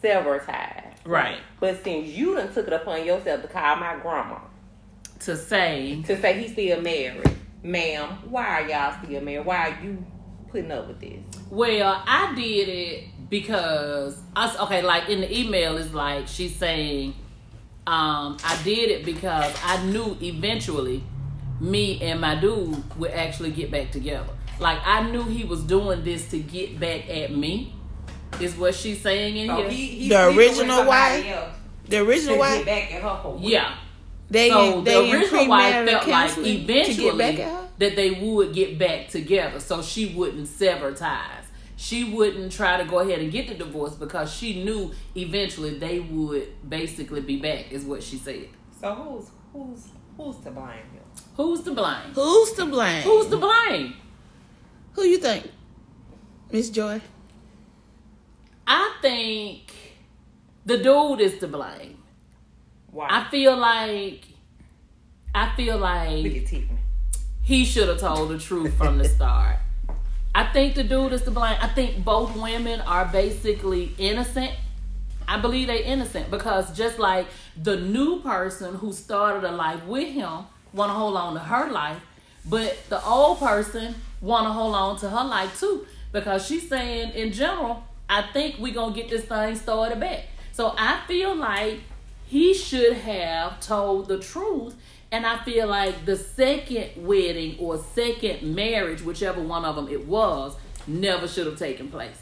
sever 0.00 0.40
ties. 0.40 0.94
Right. 1.04 1.38
But 1.60 1.84
since 1.84 2.08
you 2.08 2.34
done 2.34 2.52
took 2.52 2.66
it 2.66 2.72
upon 2.72 3.06
yourself 3.06 3.42
to 3.42 3.48
call 3.48 3.76
my 3.76 3.96
grandma 4.02 4.38
To 5.20 5.36
say, 5.36 6.02
to 6.06 6.20
say 6.20 6.40
he's 6.40 6.52
still 6.52 6.80
married, 6.80 7.30
ma'am, 7.62 8.08
why 8.28 8.44
are 8.62 8.68
y'all 8.68 9.02
still 9.04 9.20
married? 9.20 9.46
Why 9.46 9.56
are 9.70 9.84
you 9.84 10.04
putting 10.48 10.70
up 10.70 10.88
with 10.88 11.00
this? 11.00 11.20
well, 11.50 12.02
I 12.06 12.34
did 12.34 12.68
it 12.68 13.04
because 13.30 14.18
us. 14.36 14.58
Okay, 14.60 14.82
like 14.82 15.08
in 15.08 15.20
the 15.20 15.38
email 15.38 15.76
is 15.76 15.92
like 15.94 16.28
she's 16.28 16.54
saying, 16.56 17.14
um, 17.86 18.36
I 18.44 18.60
did 18.64 18.90
it 18.90 19.04
because 19.04 19.54
I 19.64 19.82
knew 19.84 20.16
eventually 20.22 21.02
me 21.60 22.00
and 22.02 22.20
my 22.20 22.34
dude 22.34 22.98
would 22.98 23.10
actually 23.12 23.50
get 23.52 23.70
back 23.70 23.90
together. 23.90 24.28
Like 24.58 24.78
I 24.84 25.10
knew 25.10 25.22
he 25.24 25.44
was 25.44 25.62
doing 25.62 26.04
this 26.04 26.28
to 26.30 26.38
get 26.38 26.78
back 26.80 27.08
at 27.08 27.34
me. 27.34 27.74
Is 28.40 28.56
what 28.56 28.74
she's 28.74 29.00
saying 29.02 29.36
in 29.36 29.48
So 29.48 29.56
here. 29.56 29.68
he, 29.70 29.86
he's 29.86 30.08
The 30.08 30.24
sleeping 30.32 30.36
with 30.36 30.46
original 30.48 30.76
somebody 30.78 31.22
wife? 31.28 31.54
The 31.84 31.96
to 31.98 32.02
original 32.04 32.34
get 32.36 32.40
wife, 32.40 32.64
back 32.66 32.94
at 32.94 33.02
her 33.02 33.20
for 33.22 33.38
yeah. 33.40 33.76
They 34.32 34.48
so 34.48 34.80
they 34.80 34.94
the 34.94 35.04
in 35.04 35.16
original 35.16 35.48
wife 35.48 35.88
felt 35.88 36.08
like 36.08 36.38
eventually 36.38 36.96
get 36.96 37.18
back 37.18 37.70
that 37.78 37.96
they 37.96 38.10
would 38.10 38.54
get 38.54 38.78
back 38.78 39.08
together 39.08 39.60
so 39.60 39.82
she 39.82 40.14
wouldn't 40.14 40.48
sever 40.48 40.92
ties. 40.92 41.44
She 41.76 42.04
wouldn't 42.04 42.52
try 42.52 42.76
to 42.76 42.84
go 42.84 43.00
ahead 43.00 43.18
and 43.18 43.32
get 43.32 43.48
the 43.48 43.54
divorce 43.54 43.94
because 43.94 44.32
she 44.32 44.62
knew 44.62 44.92
eventually 45.16 45.78
they 45.78 45.98
would 45.98 46.68
basically 46.68 47.20
be 47.20 47.38
back 47.38 47.72
is 47.72 47.84
what 47.84 48.02
she 48.02 48.16
said. 48.16 48.48
So 48.80 48.94
who's 48.94 49.30
who's 49.52 49.88
who's 50.16 50.36
to 50.44 50.50
blame 50.50 50.86
here? 50.92 51.02
who's 51.36 51.62
to 51.62 51.72
blame? 51.72 52.12
Who's 52.14 52.52
to 52.52 52.66
blame? 52.66 53.02
who's 53.02 53.26
to 53.28 53.36
blame? 53.36 53.94
Who 54.92 55.02
you 55.02 55.18
think, 55.18 55.50
Miss 56.50 56.70
Joy? 56.70 57.00
i 58.66 58.96
think 59.02 59.72
the 60.64 60.78
dude 60.78 61.20
is 61.20 61.38
to 61.38 61.48
blame 61.48 61.91
Why? 62.92 63.08
i 63.10 63.28
feel 63.30 63.56
like 63.56 64.20
i 65.34 65.52
feel 65.56 65.74
Look 65.74 65.82
like 65.82 66.26
at 66.26 66.46
Tiffany. 66.46 66.78
he 67.42 67.64
should 67.64 67.88
have 67.88 67.98
told 67.98 68.28
the 68.28 68.38
truth 68.38 68.74
from 68.74 68.98
the 68.98 69.08
start 69.08 69.56
I 70.34 70.44
think 70.50 70.74
the 70.76 70.82
dude 70.82 71.12
is 71.12 71.20
to 71.24 71.30
blame. 71.30 71.58
I 71.60 71.68
think 71.68 72.02
both 72.06 72.34
women 72.34 72.80
are 72.80 73.04
basically 73.04 73.92
innocent. 73.98 74.52
I 75.28 75.38
believe 75.38 75.66
they 75.66 75.84
innocent 75.84 76.30
because 76.30 76.74
just 76.74 76.98
like 76.98 77.26
the 77.62 77.76
new 77.76 78.20
person 78.22 78.76
who 78.76 78.94
started 78.94 79.44
a 79.46 79.52
life 79.52 79.84
with 79.84 80.08
him 80.08 80.46
want 80.72 80.88
to 80.88 80.94
hold 80.94 81.18
on 81.18 81.34
to 81.34 81.40
her 81.40 81.70
life, 81.70 81.98
but 82.48 82.78
the 82.88 83.04
old 83.04 83.40
person 83.40 83.94
want 84.22 84.46
to 84.46 84.52
hold 84.52 84.74
on 84.74 84.96
to 85.00 85.10
her 85.10 85.22
life 85.24 85.60
too 85.60 85.86
because 86.12 86.46
she's 86.46 86.66
saying 86.66 87.10
in 87.12 87.30
general, 87.30 87.84
I 88.08 88.22
think 88.32 88.58
we 88.58 88.70
gonna 88.70 88.94
get 88.94 89.10
this 89.10 89.26
thing 89.26 89.54
started 89.56 90.00
back. 90.00 90.28
So 90.52 90.74
I 90.78 91.02
feel 91.06 91.34
like 91.34 91.80
he 92.32 92.54
should 92.54 92.94
have 92.94 93.60
told 93.60 94.08
the 94.08 94.18
truth. 94.18 94.74
And 95.10 95.26
I 95.26 95.44
feel 95.44 95.66
like 95.68 96.06
the 96.06 96.16
second 96.16 96.92
wedding 96.96 97.58
or 97.58 97.76
second 97.76 98.54
marriage, 98.54 99.02
whichever 99.02 99.42
one 99.42 99.66
of 99.66 99.76
them 99.76 99.86
it 99.88 100.06
was, 100.06 100.56
never 100.86 101.28
should 101.28 101.44
have 101.44 101.58
taken 101.58 101.90
place. 101.90 102.16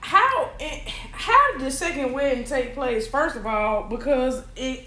How 0.00 0.48
how 1.12 1.52
did 1.52 1.60
the 1.66 1.70
second 1.70 2.14
wedding 2.14 2.44
take 2.44 2.72
place? 2.72 3.06
First 3.06 3.36
of 3.36 3.44
all, 3.44 3.82
because 3.82 4.42
it 4.56 4.86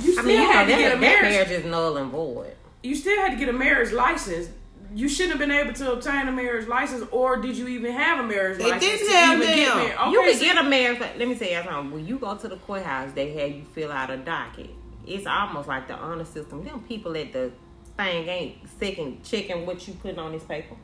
you 0.00 0.14
still 0.14 0.24
I 0.24 0.26
mean, 0.26 0.40
you 0.40 0.46
had 0.50 0.66
know, 0.66 0.74
to 0.74 0.82
get 0.82 0.96
a 0.96 0.98
marriage. 0.98 1.22
marriage 1.22 1.50
is 1.52 1.64
null 1.64 1.96
and 1.98 2.10
void. 2.10 2.56
You 2.82 2.96
still 2.96 3.16
had 3.20 3.30
to 3.30 3.36
get 3.36 3.48
a 3.48 3.52
marriage 3.52 3.92
license. 3.92 4.48
You 4.94 5.08
shouldn't 5.08 5.32
have 5.32 5.38
been 5.38 5.50
able 5.50 5.72
to 5.72 5.92
obtain 5.92 6.28
a 6.28 6.32
marriage 6.32 6.68
license, 6.68 7.04
or 7.10 7.36
did 7.38 7.56
you 7.56 7.66
even 7.68 7.92
have 7.92 8.24
a 8.24 8.28
marriage 8.28 8.58
They 8.58 8.70
license? 8.70 8.82
They 8.82 8.98
didn't 8.98 9.12
have 9.14 9.42
even 9.42 9.54
get 9.56 9.68
them. 9.68 9.76
married? 9.78 9.96
Okay, 9.98 10.10
you 10.10 10.20
can 10.20 10.34
so- 10.34 10.44
get 10.44 10.58
a 10.58 10.62
marriage. 10.68 11.00
Let 11.00 11.28
me 11.28 11.34
tell 11.34 11.48
you 11.48 11.62
something. 11.62 11.90
When 11.92 12.06
you 12.06 12.18
go 12.18 12.36
to 12.36 12.48
the 12.48 12.56
courthouse, 12.56 13.12
they 13.12 13.32
have 13.34 13.50
you 13.50 13.64
fill 13.74 13.90
out 13.92 14.10
a 14.10 14.16
docket. 14.18 14.70
It's 15.06 15.26
almost 15.26 15.68
like 15.68 15.88
the 15.88 15.94
honor 15.94 16.24
system. 16.24 16.64
Them 16.64 16.80
people 16.80 17.16
at 17.16 17.32
the 17.32 17.52
thing 17.96 18.28
ain't 18.28 18.56
second 18.78 19.24
checking 19.24 19.66
what 19.66 19.86
you 19.88 19.94
put 19.94 20.18
on 20.18 20.32
this 20.32 20.44
paper. 20.44 20.76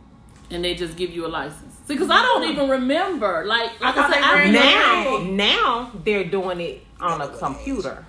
And 0.50 0.65
they 0.65 0.75
just 0.75 0.97
give 0.97 1.11
you 1.11 1.27
a 1.27 1.29
license. 1.29 1.75
See, 1.87 1.95
because 1.95 2.11
I 2.11 2.23
don't 2.23 2.45
even 2.45 2.71
remember. 2.71 3.45
Like, 3.45 3.79
like 3.81 3.97
I, 3.97 4.00
thought 4.00 4.12
said, 4.12 4.53
they 4.55 4.75
I. 4.75 5.21
Now, 5.21 5.31
now 5.31 5.93
they're 6.05 6.25
doing 6.25 6.61
it 6.61 6.83
on 6.99 7.21
a 7.21 7.29
computer 7.29 8.07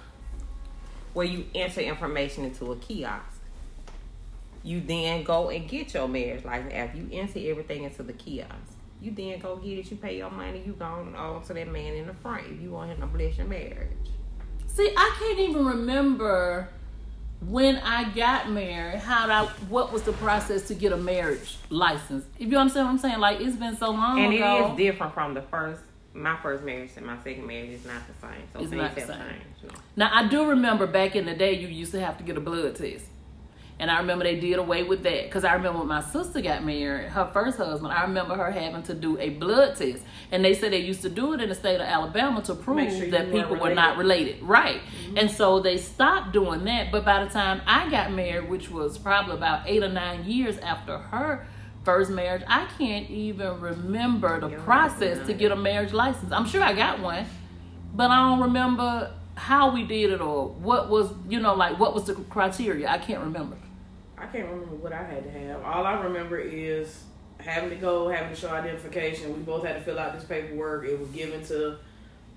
where 1.13 1.25
you 1.25 1.45
enter 1.53 1.81
information 1.81 2.45
into 2.45 2.71
a 2.71 2.77
kiosk. 2.77 3.38
You 4.63 4.81
then 4.81 5.23
go 5.23 5.49
and 5.49 5.67
get 5.67 5.93
your 5.93 6.07
marriage 6.07 6.43
license 6.45 6.73
after 6.73 6.97
you 6.97 7.07
enter 7.11 7.39
everything 7.43 7.83
into 7.83 8.03
the 8.03 8.13
kiosk. 8.13 8.51
You 9.01 9.11
then 9.11 9.39
go 9.39 9.55
get 9.55 9.79
it. 9.79 9.89
You 9.89 9.97
pay 9.97 10.17
your 10.17 10.29
money. 10.29 10.61
You 10.65 10.73
go 10.73 10.85
on 10.85 11.41
to 11.45 11.53
that 11.53 11.67
man 11.71 11.93
in 11.93 12.07
the 12.07 12.13
front 12.13 12.45
if 12.47 12.61
you 12.61 12.71
want 12.71 12.91
him 12.91 12.99
to 12.99 13.07
bless 13.07 13.37
your 13.37 13.47
marriage. 13.47 13.89
See, 14.67 14.91
I 14.95 15.15
can't 15.17 15.39
even 15.39 15.65
remember 15.65 16.69
when 17.47 17.77
I 17.77 18.09
got 18.13 18.49
married. 18.51 18.99
How 18.99 19.29
I, 19.29 19.45
what 19.69 19.93
was 19.93 20.03
the 20.03 20.11
process 20.13 20.67
to 20.67 20.73
get 20.73 20.91
a 20.91 20.97
marriage 20.97 21.57
license? 21.69 22.25
If 22.37 22.49
you 22.51 22.57
understand 22.57 22.87
what 22.87 22.91
I'm 22.91 22.97
saying, 22.99 23.19
like 23.19 23.39
it's 23.39 23.55
been 23.55 23.77
so 23.77 23.91
long 23.91 24.19
And 24.19 24.33
it 24.33 24.37
ago. 24.37 24.71
is 24.71 24.77
different 24.77 25.13
from 25.13 25.33
the 25.33 25.41
first. 25.43 25.81
My 26.13 26.35
first 26.41 26.63
marriage 26.63 26.89
and 26.97 27.05
my 27.05 27.17
second 27.23 27.47
marriage 27.47 27.69
is 27.69 27.85
not 27.85 28.01
the 28.07 28.27
same. 28.27 28.41
So 28.51 28.59
It's 28.59 28.71
not 28.71 28.95
the 28.95 29.01
same. 29.01 29.07
changed. 29.17 29.63
No. 29.63 29.69
Now 29.95 30.09
I 30.13 30.27
do 30.27 30.45
remember 30.49 30.85
back 30.87 31.15
in 31.15 31.25
the 31.25 31.35
day 31.35 31.53
you 31.53 31.67
used 31.69 31.91
to 31.93 32.01
have 32.01 32.17
to 32.17 32.23
get 32.25 32.35
a 32.35 32.41
blood 32.41 32.75
test. 32.75 33.05
And 33.79 33.89
I 33.89 33.99
remember 33.99 34.25
they 34.25 34.37
did 34.37 34.59
away 34.59 34.83
with 34.83 35.03
that 35.03 35.23
because 35.23 35.45
I 35.45 35.53
remember 35.53 35.79
when 35.79 35.87
my 35.87 36.01
sister 36.01 36.41
got 36.41 36.65
married, 36.65 37.07
her 37.09 37.25
first 37.27 37.57
husband. 37.57 37.93
I 37.93 38.01
remember 38.01 38.35
her 38.35 38.51
having 38.51 38.83
to 38.83 38.93
do 38.93 39.17
a 39.19 39.29
blood 39.29 39.77
test, 39.77 40.03
and 40.31 40.43
they 40.43 40.53
said 40.53 40.73
they 40.73 40.79
used 40.79 41.01
to 41.03 41.09
do 41.09 41.33
it 41.33 41.39
in 41.39 41.47
the 41.47 41.55
state 41.55 41.75
of 41.75 41.87
Alabama 41.87 42.41
to 42.43 42.55
prove 42.55 42.91
sure 42.91 43.09
that 43.11 43.31
people 43.31 43.55
were 43.55 43.73
not 43.73 43.97
related, 43.97 44.43
right? 44.43 44.81
And 45.15 45.31
so 45.31 45.61
they 45.61 45.77
stopped 45.77 46.33
doing 46.33 46.65
that. 46.65 46.91
But 46.91 47.05
by 47.05 47.23
the 47.23 47.29
time 47.29 47.61
I 47.65 47.89
got 47.89 48.11
married, 48.11 48.49
which 48.49 48.69
was 48.69 48.97
probably 48.97 49.35
about 49.35 49.61
eight 49.65 49.81
or 49.81 49.89
nine 49.89 50.25
years 50.25 50.57
after 50.57 50.97
her 50.97 51.47
first 51.85 52.11
marriage, 52.11 52.43
I 52.47 52.67
can't 52.77 53.09
even 53.09 53.61
remember 53.61 54.41
the 54.41 54.49
You're 54.49 54.59
process 54.59 55.19
right. 55.19 55.27
to 55.27 55.33
get 55.33 55.53
a 55.53 55.55
marriage 55.55 55.93
license. 55.93 56.33
I'm 56.33 56.45
sure 56.45 56.61
I 56.61 56.73
got 56.73 56.99
one, 56.99 57.25
but 57.93 58.11
I 58.11 58.29
don't 58.29 58.41
remember 58.41 59.13
how 59.35 59.73
we 59.73 59.83
did 59.83 60.11
it 60.11 60.19
or 60.19 60.49
what 60.49 60.89
was 60.89 61.13
you 61.29 61.39
know 61.39 61.55
like 61.55 61.79
what 61.79 61.93
was 61.95 62.03
the 62.03 62.13
criteria. 62.13 62.89
I 62.89 62.97
can't 62.97 63.23
remember. 63.23 63.55
I 64.19 64.25
can't 64.25 64.49
remember 64.49 64.75
what 64.75 64.93
I 64.93 65.03
had 65.03 65.23
to 65.23 65.31
have. 65.31 65.63
All 65.63 65.85
I 65.85 66.01
remember 66.01 66.37
is 66.37 67.03
having 67.39 67.69
to 67.69 67.75
go, 67.77 68.09
having 68.09 68.29
to 68.29 68.35
show 68.35 68.49
identification. 68.49 69.33
We 69.33 69.39
both 69.39 69.65
had 69.65 69.75
to 69.75 69.81
fill 69.81 69.97
out 69.97 70.13
this 70.13 70.25
paperwork. 70.25 70.85
It 70.85 70.99
was 70.99 71.09
given 71.09 71.43
to 71.45 71.77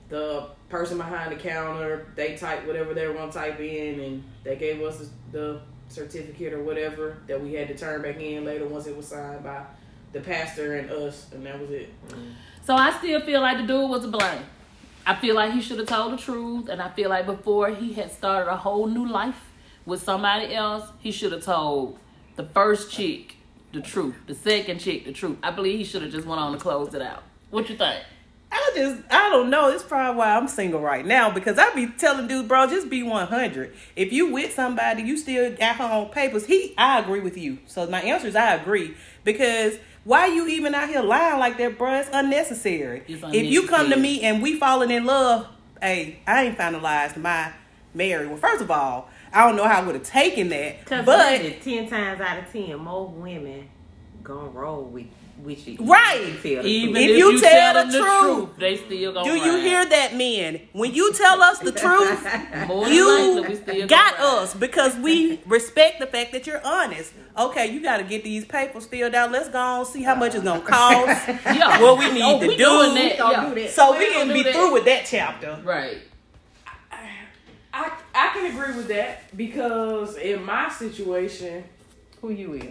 the 0.08 0.48
person 0.68 0.96
behind 0.96 1.32
the 1.32 1.36
counter. 1.36 2.06
They 2.14 2.36
typed 2.36 2.66
whatever 2.66 2.94
they 2.94 3.06
were 3.06 3.14
going 3.14 3.30
to 3.30 3.36
type 3.36 3.58
in, 3.58 4.00
and 4.00 4.24
they 4.44 4.56
gave 4.56 4.80
us 4.80 5.08
the 5.32 5.60
certificate 5.88 6.52
or 6.52 6.62
whatever 6.62 7.18
that 7.26 7.40
we 7.40 7.54
had 7.54 7.68
to 7.68 7.76
turn 7.76 8.02
back 8.02 8.20
in 8.20 8.44
later 8.44 8.66
once 8.66 8.86
it 8.86 8.96
was 8.96 9.08
signed 9.08 9.42
by 9.42 9.64
the 10.12 10.20
pastor 10.20 10.76
and 10.76 10.90
us, 10.90 11.26
and 11.32 11.44
that 11.44 11.58
was 11.58 11.70
it. 11.70 11.92
So 12.64 12.74
I 12.74 12.96
still 12.98 13.20
feel 13.20 13.40
like 13.40 13.56
the 13.58 13.66
dude 13.66 13.90
was 13.90 14.02
to 14.02 14.08
blame. 14.08 14.42
I 15.04 15.16
feel 15.16 15.34
like 15.34 15.52
he 15.52 15.60
should 15.60 15.78
have 15.78 15.88
told 15.88 16.12
the 16.12 16.16
truth, 16.16 16.68
and 16.68 16.80
I 16.80 16.90
feel 16.90 17.10
like 17.10 17.26
before 17.26 17.70
he 17.70 17.92
had 17.92 18.12
started 18.12 18.50
a 18.50 18.56
whole 18.56 18.86
new 18.86 19.08
life 19.08 19.51
with 19.86 20.02
somebody 20.02 20.54
else, 20.54 20.88
he 20.98 21.10
should 21.10 21.32
have 21.32 21.44
told 21.44 21.98
the 22.36 22.44
first 22.44 22.90
chick 22.90 23.36
the 23.72 23.80
truth, 23.80 24.14
the 24.26 24.34
second 24.34 24.78
chick 24.78 25.04
the 25.04 25.12
truth. 25.12 25.38
I 25.42 25.50
believe 25.50 25.78
he 25.78 25.84
should 25.84 26.02
have 26.02 26.12
just 26.12 26.26
went 26.26 26.40
on 26.40 26.52
and 26.52 26.60
closed 26.60 26.94
it 26.94 27.02
out. 27.02 27.22
What 27.50 27.68
you 27.68 27.76
think? 27.76 28.04
I 28.50 28.72
just, 28.74 29.02
I 29.10 29.30
don't 29.30 29.48
know. 29.48 29.70
It's 29.70 29.82
probably 29.82 30.18
why 30.18 30.36
I'm 30.36 30.46
single 30.46 30.80
right 30.80 31.06
now 31.06 31.30
because 31.30 31.58
I 31.58 31.74
be 31.74 31.86
telling 31.86 32.28
dudes, 32.28 32.48
bro, 32.48 32.66
just 32.66 32.90
be 32.90 33.02
100. 33.02 33.74
If 33.96 34.12
you 34.12 34.30
with 34.30 34.52
somebody, 34.52 35.02
you 35.02 35.16
still 35.16 35.54
got 35.56 35.76
her 35.76 35.84
on 35.84 36.10
papers. 36.10 36.44
He, 36.44 36.74
I 36.76 37.00
agree 37.00 37.20
with 37.20 37.38
you. 37.38 37.58
So 37.66 37.86
my 37.86 38.02
answer 38.02 38.26
is 38.26 38.36
I 38.36 38.54
agree 38.54 38.94
because 39.24 39.78
why 40.04 40.26
you 40.26 40.48
even 40.48 40.74
out 40.74 40.90
here 40.90 41.00
lying 41.00 41.38
like 41.38 41.56
that, 41.58 41.78
bro? 41.78 42.00
It's 42.00 42.10
unnecessary. 42.12 43.04
It's 43.08 43.22
If 43.32 43.44
you 43.44 43.66
come 43.68 43.88
to 43.88 43.96
me 43.96 44.20
and 44.22 44.42
we 44.42 44.58
falling 44.58 44.90
in 44.90 45.06
love, 45.06 45.48
hey, 45.80 46.20
I 46.26 46.44
ain't 46.44 46.58
finalized 46.58 47.16
my 47.16 47.52
marriage. 47.94 48.28
Well, 48.28 48.38
first 48.38 48.60
of 48.62 48.70
all, 48.70 49.08
I 49.32 49.46
don't 49.46 49.56
know 49.56 49.66
how 49.66 49.80
I 49.80 49.84
would 49.86 49.94
have 49.94 50.04
taken 50.04 50.48
that, 50.50 50.84
Cause 50.86 51.04
but 51.06 51.40
listen, 51.42 51.60
ten 51.60 51.88
times 51.88 52.20
out 52.20 52.38
of 52.38 52.52
ten, 52.52 52.78
most 52.80 53.12
women 53.12 53.68
gonna 54.22 54.48
roll 54.50 54.84
with 54.84 55.06
with 55.42 55.66
you. 55.66 55.76
Right. 55.80 56.20
You 56.44 56.60
Even 56.60 56.94
truth. 56.94 57.10
If 57.10 57.16
you 57.18 57.40
tell 57.40 57.74
them 57.74 57.90
the 57.90 57.98
truth, 57.98 58.48
they 58.58 58.76
still 58.76 59.12
gonna 59.12 59.28
do 59.28 59.36
you 59.36 59.54
ride. 59.54 59.62
hear 59.64 59.84
that, 59.86 60.14
men? 60.14 60.60
When 60.72 60.94
you 60.94 61.12
tell 61.14 61.42
us 61.42 61.58
the 61.58 61.72
truth. 61.72 62.24
More 62.68 62.86
you 62.86 63.40
likely, 63.40 63.86
got 63.86 64.18
ride. 64.18 64.24
us 64.24 64.54
because 64.54 64.94
we 64.98 65.40
respect 65.46 65.98
the 65.98 66.06
fact 66.06 66.30
that 66.32 66.46
you're 66.46 66.64
honest. 66.64 67.12
Okay, 67.36 67.72
you 67.72 67.82
got 67.82 67.96
to 67.96 68.04
get 68.04 68.22
these 68.22 68.44
papers 68.44 68.86
filled 68.86 69.14
out. 69.16 69.32
Let's 69.32 69.48
go 69.48 69.58
on 69.58 69.86
see 69.86 70.02
how 70.02 70.14
much 70.14 70.34
it's 70.36 70.44
gonna 70.44 70.60
cost. 70.60 71.28
Yeah. 71.46 71.80
what 71.82 71.98
we 71.98 72.12
need 72.12 72.22
Oh, 72.22 72.38
to 72.40 72.46
we 72.46 72.56
do. 72.56 72.64
doing 72.64 72.94
that. 72.94 73.18
Gonna 73.18 73.32
yeah. 73.42 73.48
do 73.54 73.60
that. 73.62 73.70
So 73.70 73.92
We 73.92 73.98
we 73.98 74.12
can 74.12 74.28
be 74.28 74.42
that. 74.44 74.54
through 74.54 74.72
with 74.74 74.84
that 74.84 75.06
chapter. 75.06 75.58
Right. 75.64 75.98
I, 78.32 78.38
I 78.38 78.40
can 78.40 78.56
agree 78.56 78.76
with 78.76 78.88
that 78.88 79.36
because 79.36 80.16
in 80.16 80.44
my 80.44 80.68
situation, 80.70 81.64
Who 82.20 82.30
you 82.30 82.54
is? 82.54 82.64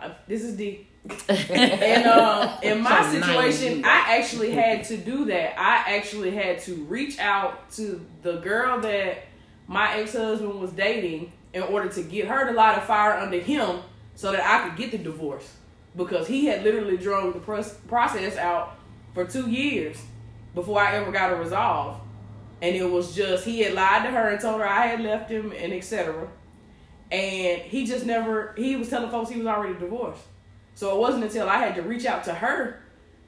uh, 0.00 0.10
this 0.26 0.42
is 0.42 0.56
D. 0.56 0.86
and 1.28 2.06
um, 2.06 2.58
in 2.62 2.82
my 2.82 3.02
Some 3.02 3.22
situation, 3.22 3.84
I 3.84 4.18
actually 4.18 4.50
had 4.50 4.84
to 4.84 4.96
do 4.96 5.24
that. 5.26 5.58
I 5.58 5.96
actually 5.96 6.32
had 6.32 6.60
to 6.62 6.74
reach 6.84 7.18
out 7.18 7.70
to 7.72 8.04
the 8.22 8.38
girl 8.38 8.80
that 8.80 9.24
my 9.66 9.94
ex 9.96 10.12
husband 10.12 10.60
was 10.60 10.72
dating 10.72 11.32
in 11.54 11.62
order 11.62 11.88
to 11.88 12.02
get 12.02 12.26
her 12.26 12.46
to 12.46 12.52
light 12.52 12.76
a 12.76 12.80
fire 12.82 13.14
under 13.14 13.38
him 13.38 13.80
so 14.16 14.32
that 14.32 14.44
I 14.44 14.68
could 14.68 14.76
get 14.76 14.90
the 14.90 14.98
divorce 14.98 15.50
because 15.96 16.26
he 16.26 16.46
had 16.46 16.62
literally 16.62 16.96
drug 16.96 17.32
the 17.34 17.40
process 17.40 18.36
out 18.36 18.76
for 19.14 19.24
two 19.24 19.48
years 19.48 19.96
before 20.54 20.80
I 20.80 20.96
ever 20.96 21.10
got 21.10 21.32
a 21.32 21.36
resolve. 21.36 22.00
And 22.60 22.74
it 22.74 22.90
was 22.90 23.14
just 23.14 23.44
he 23.44 23.60
had 23.60 23.74
lied 23.74 24.04
to 24.04 24.10
her 24.10 24.30
and 24.30 24.40
told 24.40 24.60
her 24.60 24.66
I 24.66 24.86
had 24.86 25.00
left 25.00 25.30
him 25.30 25.52
and 25.56 25.72
etc. 25.72 26.28
And 27.10 27.62
he 27.62 27.86
just 27.86 28.04
never 28.04 28.54
he 28.56 28.76
was 28.76 28.88
telling 28.88 29.10
folks 29.10 29.30
he 29.30 29.38
was 29.38 29.46
already 29.46 29.78
divorced. 29.78 30.22
So 30.74 30.94
it 30.94 31.00
wasn't 31.00 31.24
until 31.24 31.48
I 31.48 31.58
had 31.58 31.74
to 31.76 31.82
reach 31.82 32.04
out 32.04 32.24
to 32.24 32.34
her 32.34 32.82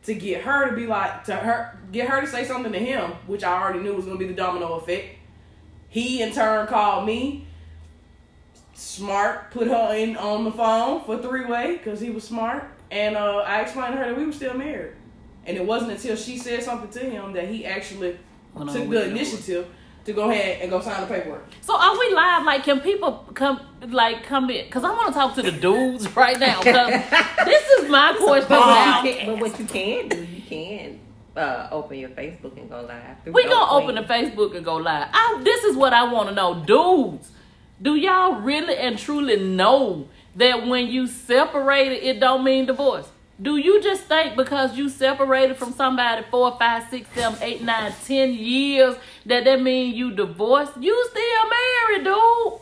to 0.04 0.14
get 0.14 0.42
her 0.42 0.70
to 0.70 0.76
be 0.76 0.86
like 0.86 1.24
to 1.24 1.36
her 1.36 1.78
get 1.92 2.08
her 2.08 2.20
to 2.20 2.26
say 2.26 2.44
something 2.44 2.72
to 2.72 2.78
him, 2.78 3.12
which 3.26 3.44
I 3.44 3.60
already 3.60 3.80
knew 3.80 3.94
was 3.94 4.04
gonna 4.04 4.18
be 4.18 4.26
the 4.26 4.34
domino 4.34 4.74
effect. 4.74 5.16
He 5.88 6.22
in 6.22 6.32
turn 6.32 6.66
called 6.66 7.06
me. 7.06 7.46
Smart 8.72 9.50
put 9.50 9.68
her 9.68 9.94
in 9.94 10.16
on 10.16 10.44
the 10.44 10.52
phone 10.52 11.04
for 11.04 11.18
three 11.18 11.44
way 11.44 11.76
because 11.76 12.00
he 12.00 12.08
was 12.08 12.24
smart, 12.24 12.64
and 12.90 13.14
uh, 13.14 13.38
I 13.38 13.60
explained 13.60 13.92
to 13.92 13.98
her 13.98 14.06
that 14.06 14.16
we 14.16 14.24
were 14.24 14.32
still 14.32 14.54
married. 14.54 14.94
And 15.44 15.56
it 15.56 15.66
wasn't 15.66 15.92
until 15.92 16.16
she 16.16 16.38
said 16.38 16.62
something 16.62 16.90
to 16.90 17.10
him 17.10 17.32
that 17.32 17.48
he 17.48 17.66
actually 17.66 18.18
took 18.54 18.88
with 18.88 18.90
the 18.90 19.10
initiative 19.10 19.66
to 20.04 20.12
go 20.12 20.30
ahead 20.30 20.62
and 20.62 20.70
go 20.70 20.80
sign 20.80 21.00
the 21.02 21.06
paperwork. 21.06 21.44
So 21.60 21.76
are 21.76 21.98
we 21.98 22.14
live? 22.14 22.44
Like, 22.44 22.64
can 22.64 22.80
people 22.80 23.28
come, 23.34 23.60
like, 23.88 24.24
come 24.24 24.48
in? 24.50 24.64
Because 24.64 24.82
I 24.84 24.90
want 24.90 25.08
to 25.08 25.14
talk 25.14 25.34
to 25.36 25.42
the 25.42 25.52
dudes 25.52 26.14
right 26.16 26.38
now. 26.38 26.62
this 27.44 27.68
is 27.78 27.90
my 27.90 28.14
question 28.18 28.46
But, 28.48 28.66
now. 28.66 29.02
what 29.02 29.04
you 29.04 29.14
can, 29.14 29.26
but 29.26 29.40
what 29.40 29.58
you 29.60 29.66
can 29.66 30.08
do, 30.08 30.24
you 30.24 30.42
can 30.42 31.00
uh, 31.36 31.68
open 31.70 31.98
your 31.98 32.08
Facebook 32.10 32.56
and 32.56 32.68
go 32.70 32.80
live. 32.80 33.16
We 33.26 33.42
your 33.42 33.50
gonna 33.50 33.72
open 33.72 33.94
queen. 34.04 34.08
the 34.08 34.30
Facebook 34.30 34.56
and 34.56 34.64
go 34.64 34.76
live. 34.76 35.08
I, 35.12 35.40
this 35.44 35.64
is 35.64 35.76
what 35.76 35.92
I 35.92 36.10
want 36.10 36.30
to 36.30 36.34
know, 36.34 36.64
dudes. 36.64 37.30
Do 37.82 37.94
y'all 37.96 38.40
really 38.40 38.76
and 38.76 38.98
truly 38.98 39.36
know 39.42 40.08
that 40.36 40.66
when 40.66 40.88
you 40.88 41.06
separated, 41.06 42.02
it 42.04 42.20
don't 42.20 42.42
mean 42.44 42.66
divorce. 42.66 43.08
Do 43.40 43.56
you 43.56 43.82
just 43.82 44.02
think 44.02 44.36
because 44.36 44.76
you 44.76 44.90
separated 44.90 45.56
from 45.56 45.72
somebody 45.72 46.24
four, 46.30 46.56
five, 46.58 46.88
six, 46.90 47.08
seven, 47.14 47.42
eight, 47.42 47.62
nine, 47.62 47.92
ten 48.04 48.34
years 48.34 48.96
that 49.24 49.44
that 49.44 49.62
mean 49.62 49.94
you 49.94 50.10
divorced? 50.10 50.72
You 50.78 51.08
still 51.10 51.48
married, 51.48 52.04
dude. 52.04 52.60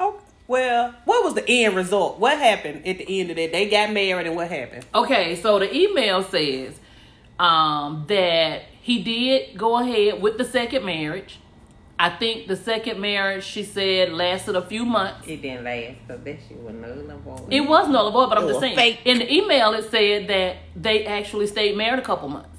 Oh, 0.00 0.20
well, 0.48 0.94
what 1.04 1.24
was 1.24 1.34
the 1.34 1.48
end 1.48 1.76
result? 1.76 2.18
What 2.18 2.38
happened 2.38 2.86
at 2.86 2.98
the 2.98 3.20
end 3.20 3.30
of 3.30 3.36
that? 3.36 3.52
They 3.52 3.68
got 3.68 3.92
married, 3.92 4.26
and 4.26 4.34
what 4.34 4.50
happened? 4.50 4.84
Okay, 4.94 5.36
so 5.36 5.60
the 5.60 5.72
email 5.74 6.24
says 6.24 6.80
um, 7.38 8.04
that 8.08 8.62
he 8.82 9.02
did 9.02 9.56
go 9.56 9.78
ahead 9.78 10.20
with 10.20 10.38
the 10.38 10.44
second 10.44 10.84
marriage. 10.84 11.38
I 11.98 12.10
think 12.10 12.46
the 12.46 12.56
second 12.56 13.00
marriage, 13.00 13.44
she 13.44 13.62
said, 13.62 14.12
lasted 14.12 14.54
a 14.54 14.60
few 14.62 14.84
months. 14.84 15.26
It 15.26 15.40
didn't 15.40 15.64
last 15.64 15.94
because 16.06 16.22
that 16.24 16.38
shit 16.46 16.58
was 16.58 16.74
null 16.74 16.92
and 17.10 17.20
void. 17.22 17.52
It 17.52 17.60
was 17.60 17.88
null 17.88 18.06
and 18.08 18.12
void, 18.12 18.28
but 18.28 18.38
I'm 18.38 18.48
just 18.48 18.60
saying. 18.60 18.76
fake. 18.76 19.00
In 19.06 19.18
the 19.18 19.32
email, 19.32 19.72
it 19.72 19.90
said 19.90 20.28
that 20.28 20.56
they 20.74 21.06
actually 21.06 21.46
stayed 21.46 21.76
married 21.76 21.98
a 21.98 22.02
couple 22.02 22.28
months. 22.28 22.50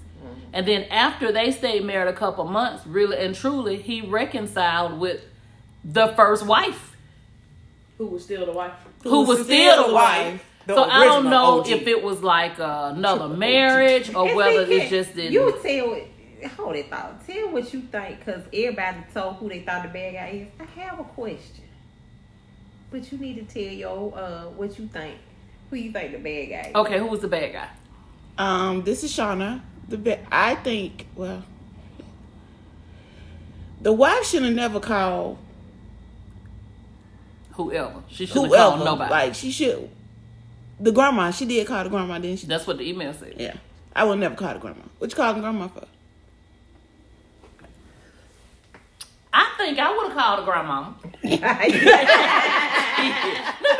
And 0.53 0.67
then 0.67 0.85
after 0.85 1.31
they 1.31 1.51
stayed 1.51 1.83
married 1.85 2.07
a 2.09 2.17
couple 2.17 2.45
months, 2.45 2.87
really 2.87 3.17
and 3.23 3.35
truly, 3.35 3.79
he 3.79 4.01
reconciled 4.01 4.99
with 4.99 5.21
the 5.83 6.07
first 6.15 6.45
wife, 6.45 6.95
Who 7.99 8.07
was 8.07 8.23
still 8.23 8.45
the 8.45 8.53
wife? 8.53 8.73
who, 9.03 9.23
was, 9.23 9.43
still 9.43 9.87
the 9.87 9.93
wife. 9.93 10.43
The 10.65 10.75
so 10.75 10.83
I 10.83 11.05
don't 11.05 11.29
know 11.29 11.59
OG. 11.59 11.69
if 11.69 11.87
it 11.87 12.01
was 12.01 12.23
like 12.23 12.59
uh, 12.59 12.91
another 12.95 13.27
marriage 13.47 14.13
or 14.13 14.27
And 14.27 14.35
whether 14.35 14.65
see, 14.65 14.81
it 14.81 14.89
just 14.89 15.15
didn't. 15.15 15.33
You 15.33 15.51
tell 15.61 15.93
it. 15.93 16.07
Hold 16.55 16.75
it 16.75 16.89
thought. 16.89 17.25
Tell 17.25 17.49
what 17.51 17.73
you 17.73 17.81
think, 17.81 18.25
cause 18.25 18.41
everybody 18.53 18.97
told 19.13 19.35
who 19.37 19.49
they 19.49 19.61
thought 19.61 19.83
the 19.83 19.89
bad 19.89 20.13
guy 20.13 20.27
is. 20.29 20.47
I 20.59 20.81
have 20.81 20.99
a 20.99 21.03
question, 21.03 21.65
but 22.91 23.11
you 23.11 23.17
need 23.17 23.35
to 23.47 23.53
tell 23.53 23.73
your 23.73 24.17
uh 24.17 24.43
what 24.49 24.77
you 24.79 24.87
think. 24.87 25.17
Who 25.69 25.75
you 25.75 25.91
think 25.91 26.11
the 26.13 26.17
bad 26.19 26.49
guy? 26.49 26.69
Is. 26.69 26.75
Okay, 26.75 26.99
who 26.99 27.07
was 27.07 27.19
the 27.19 27.27
bad 27.27 27.53
guy? 27.53 27.69
Um, 28.37 28.83
this 28.83 29.03
is 29.03 29.11
Shauna. 29.11 29.61
The 29.89 29.97
be- 29.97 30.17
I 30.31 30.55
think 30.55 31.07
well, 31.15 31.43
the 33.81 33.93
wife 33.93 34.25
should 34.25 34.43
have 34.43 34.53
never 34.53 34.79
called 34.79 35.37
Whoever. 37.53 38.03
She 38.07 38.25
shouldn't 38.27 38.53
have 38.53 38.73
called 38.73 38.85
nobody. 38.85 39.11
Like 39.11 39.35
she 39.35 39.51
should. 39.51 39.89
The 40.79 40.91
grandma, 40.91 41.31
she 41.31 41.45
did 41.45 41.65
call 41.65 41.83
the 41.83 41.89
grandma, 41.89 42.19
didn't 42.19 42.39
she? 42.39 42.45
That's 42.45 42.67
what 42.67 42.77
the 42.77 42.87
email 42.87 43.11
said. 43.13 43.33
Yeah, 43.37 43.55
I 43.95 44.03
would 44.03 44.19
never 44.19 44.35
call 44.35 44.53
the 44.53 44.59
grandma. 44.59 44.83
What 44.99 45.09
you 45.09 45.15
calling 45.15 45.37
the 45.37 45.41
grandma 45.41 45.67
for? 45.67 45.87
I 49.33 49.53
think 49.67 49.79
I 49.79 49.91
would 49.95 50.07
have 50.11 50.17
called 50.17 50.39
a 50.39 50.43
grandma. 50.43 50.91
Let 51.23 51.41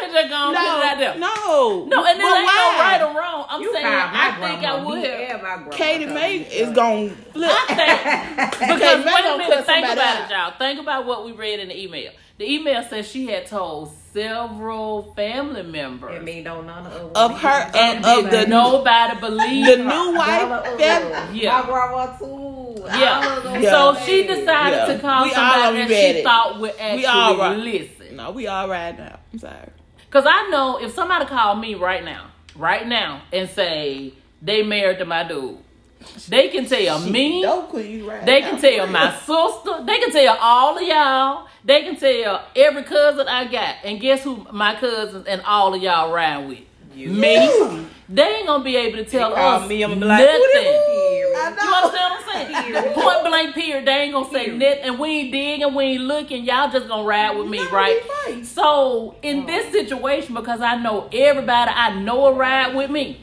me 0.01 0.08
just 0.13 0.29
go 0.29 0.50
and 0.50 0.58
put 0.58 0.63
it 0.63 0.86
out 0.86 0.98
there. 1.00 1.17
no, 1.17 1.86
No, 1.86 2.06
and 2.06 2.20
there 2.20 2.29
But 2.29 2.38
ain't 2.38 2.46
why? 2.46 2.56
no 2.56 2.79
right 2.84 3.01
or 3.01 3.13
wrong. 3.17 3.46
I'm 3.50 3.62
you 3.62 3.74
saying 3.74 3.86
called 3.86 4.12
my 4.12 4.20
I 4.20 4.22
think. 4.50 4.63
I 4.65 4.84
would 4.84 5.03
have. 5.06 5.20
had 5.29 5.41
my 5.41 5.56
grandma 5.56 5.72
Katie 5.72 6.06
May 6.06 6.38
is 6.38 6.72
gonna 6.75 7.10
flip. 7.34 7.51
I 7.51 8.48
think 8.48 8.72
because 8.79 9.06
May 9.06 9.13
wait 9.13 9.25
a 9.25 9.38
minute, 9.38 9.65
think 9.65 9.86
about 9.86 9.98
out. 9.98 10.29
it, 10.29 10.34
y'all. 10.34 10.51
Think 10.58 10.79
about 10.82 11.06
what 11.06 11.25
we 11.25 11.32
read 11.32 11.60
in 11.60 11.67
the 11.70 11.82
email. 11.82 12.12
The 12.38 12.46
email 12.51 12.84
says 12.84 13.08
she 13.08 13.25
had 13.27 13.48
told 13.48 13.91
several 14.13 15.13
family 15.15 15.63
members. 15.63 16.12
That 16.13 16.24
mean 16.24 16.44
don't 16.44 16.67
none 16.67 16.86
of 16.86 16.94
us 16.94 17.12
Of 17.15 17.39
her- 17.41 17.72
and 17.75 18.06
of 18.06 18.29
did 18.29 18.46
the- 18.46 18.50
nobody 18.50 19.20
believe 19.20 19.65
the 19.65 19.77
new 19.77 20.13
wife. 20.15 20.77
Yeah. 21.34 21.62
My 21.62 21.65
grandma 21.67 22.06
too. 22.17 22.47
Yeah. 22.86 23.22
All 23.24 23.38
of 23.38 23.43
them 23.43 23.62
Yeah. 23.63 23.72
So 23.96 24.05
she 24.05 24.24
decided 24.27 24.77
Yeah. 24.77 24.86
to 24.93 25.00
call 25.00 25.24
We 25.24 25.31
somebody 25.31 25.77
that 25.79 25.88
she 25.89 25.93
it. 26.19 26.24
thought 26.24 26.60
would 26.60 26.72
actually 26.79 26.98
We 26.98 27.05
all 27.05 27.38
right. 27.38 27.57
listen. 27.57 28.15
No, 28.15 28.31
we 28.31 28.48
all 28.48 28.67
right 28.67 28.98
now. 28.98 29.19
I'm 29.34 29.39
sorry. 29.39 29.69
Cause 30.10 30.25
I 30.27 30.50
know 30.50 30.77
if 30.81 30.93
somebody 30.93 31.25
called 31.25 31.60
me 31.60 31.75
right 31.75 32.03
now, 32.03 32.27
right 32.55 32.88
now, 32.88 33.22
and 33.34 33.50
say 33.50 34.13
they 34.41 34.63
married 34.63 35.00
to 35.00 35.05
my 35.05 35.24
dude, 35.24 35.57
they 36.29 36.48
can 36.50 36.65
tell 36.65 37.00
me, 37.00 37.41
Don't 37.41 37.69
quit 37.69 37.88
you 37.88 38.10
right. 38.10 38.25
they 38.25 38.39
now. 38.41 38.51
can 38.51 38.62
tell 38.62 38.88
my 38.88 39.12
sister, 39.17 39.83
they 39.85 40.00
can 40.00 40.11
tell 40.11 40.37
all 40.40 40.77
of 40.77 40.83
y'all, 40.83 41.48
they 41.66 41.81
can 41.81 41.98
tell 41.98 42.46
every 42.55 42.83
cousin 42.83 43.27
I 43.27 43.46
got, 43.46 43.75
and 43.83 44.00
guess 44.00 44.24
who 44.24 44.46
my 44.51 44.75
cousins 44.75 45.25
and 45.27 45.42
all 45.42 45.74
of 45.74 45.81
y'all 45.81 46.11
ride 46.13 46.48
with? 46.48 46.59
Me. 46.96 47.85
They 48.09 48.24
ain't 48.24 48.48
gonna 48.48 48.63
be 48.63 48.75
able 48.77 48.98
to 48.98 49.05
tell 49.05 49.33
call 49.35 49.59
us 49.61 49.70
me, 49.70 49.83
I'ma 49.83 49.96
be 49.96 50.01
like, 50.05 50.24
nothing. 50.25 50.97
"Who 51.50 51.55
Period. 51.55 51.70
You 51.70 51.75
understand 51.75 52.14
what 52.14 52.36
I'm 52.36 52.83
saying? 52.83 52.94
Point 52.94 53.25
blank 53.25 53.55
period. 53.55 53.86
They 53.88 53.92
ain't 53.92 54.14
gonna 54.14 54.29
say 54.29 54.46
Period. 54.46 54.60
nothing, 54.60 54.83
and 54.83 55.00
we 55.00 55.10
ain't 55.10 55.31
digging, 55.31 55.74
we 55.75 55.83
ain't 55.86 56.03
looking. 56.03 56.46
Y'all 56.46 56.70
just 56.72 56.88
gonna 56.88 57.03
ride 57.03 57.38
with 57.38 57.48
me, 57.48 57.57
No, 57.57 57.70
right? 57.72 58.01
right. 58.27 58.46
So 58.46 59.16
in 59.22 59.46
this 59.46 59.72
situation, 59.72 60.33
because 60.36 60.62
I 60.62 60.75
know 60.75 61.10
everybody 61.12 61.72
I 61.74 62.00
know 62.00 62.16
will 62.18 62.33
ride 62.33 62.75
with 62.75 62.90
me. 62.90 63.22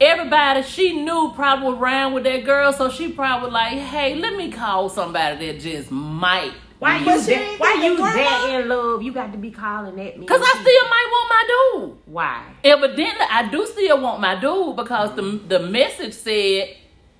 Everybody 0.00 0.62
she 0.62 0.92
knew 1.02 1.32
probably 1.34 1.66
would 1.72 1.80
ride 1.80 2.12
with 2.12 2.22
that 2.24 2.44
girl, 2.44 2.72
so 2.72 2.88
she 2.88 3.10
probably 3.10 3.50
like, 3.50 3.78
hey, 3.78 4.14
let 4.14 4.36
me 4.36 4.50
call 4.52 4.88
somebody 4.88 5.44
that 5.52 5.60
just 5.60 5.90
might. 5.90 6.52
Why 6.78 7.04
But 7.04 7.16
you 7.16 7.22
she 7.22 7.30
that, 7.34 7.58
why 7.58 7.74
you 7.84 7.96
the 7.96 8.02
that 8.04 8.60
in 8.60 8.68
love? 8.68 9.02
You 9.02 9.10
got 9.12 9.32
to 9.32 9.38
be 9.38 9.50
calling 9.50 9.98
at 10.00 10.16
me. 10.16 10.24
Cause 10.26 10.40
I 10.40 10.50
still 10.50 10.88
might 10.88 11.08
want 11.10 11.28
my 11.30 11.44
dude. 11.88 11.98
Why? 12.06 12.44
Evidently, 12.62 13.26
I 13.28 13.48
do 13.50 13.66
still 13.66 14.00
want 14.00 14.20
my 14.20 14.36
dude 14.38 14.76
because 14.76 15.16
the 15.16 15.22
the 15.48 15.58
message 15.58 16.14
said 16.14 16.76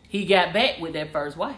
he 0.09 0.25
got 0.25 0.53
back 0.53 0.81
with 0.81 0.93
that 0.95 1.13
first 1.13 1.37
wife. 1.37 1.57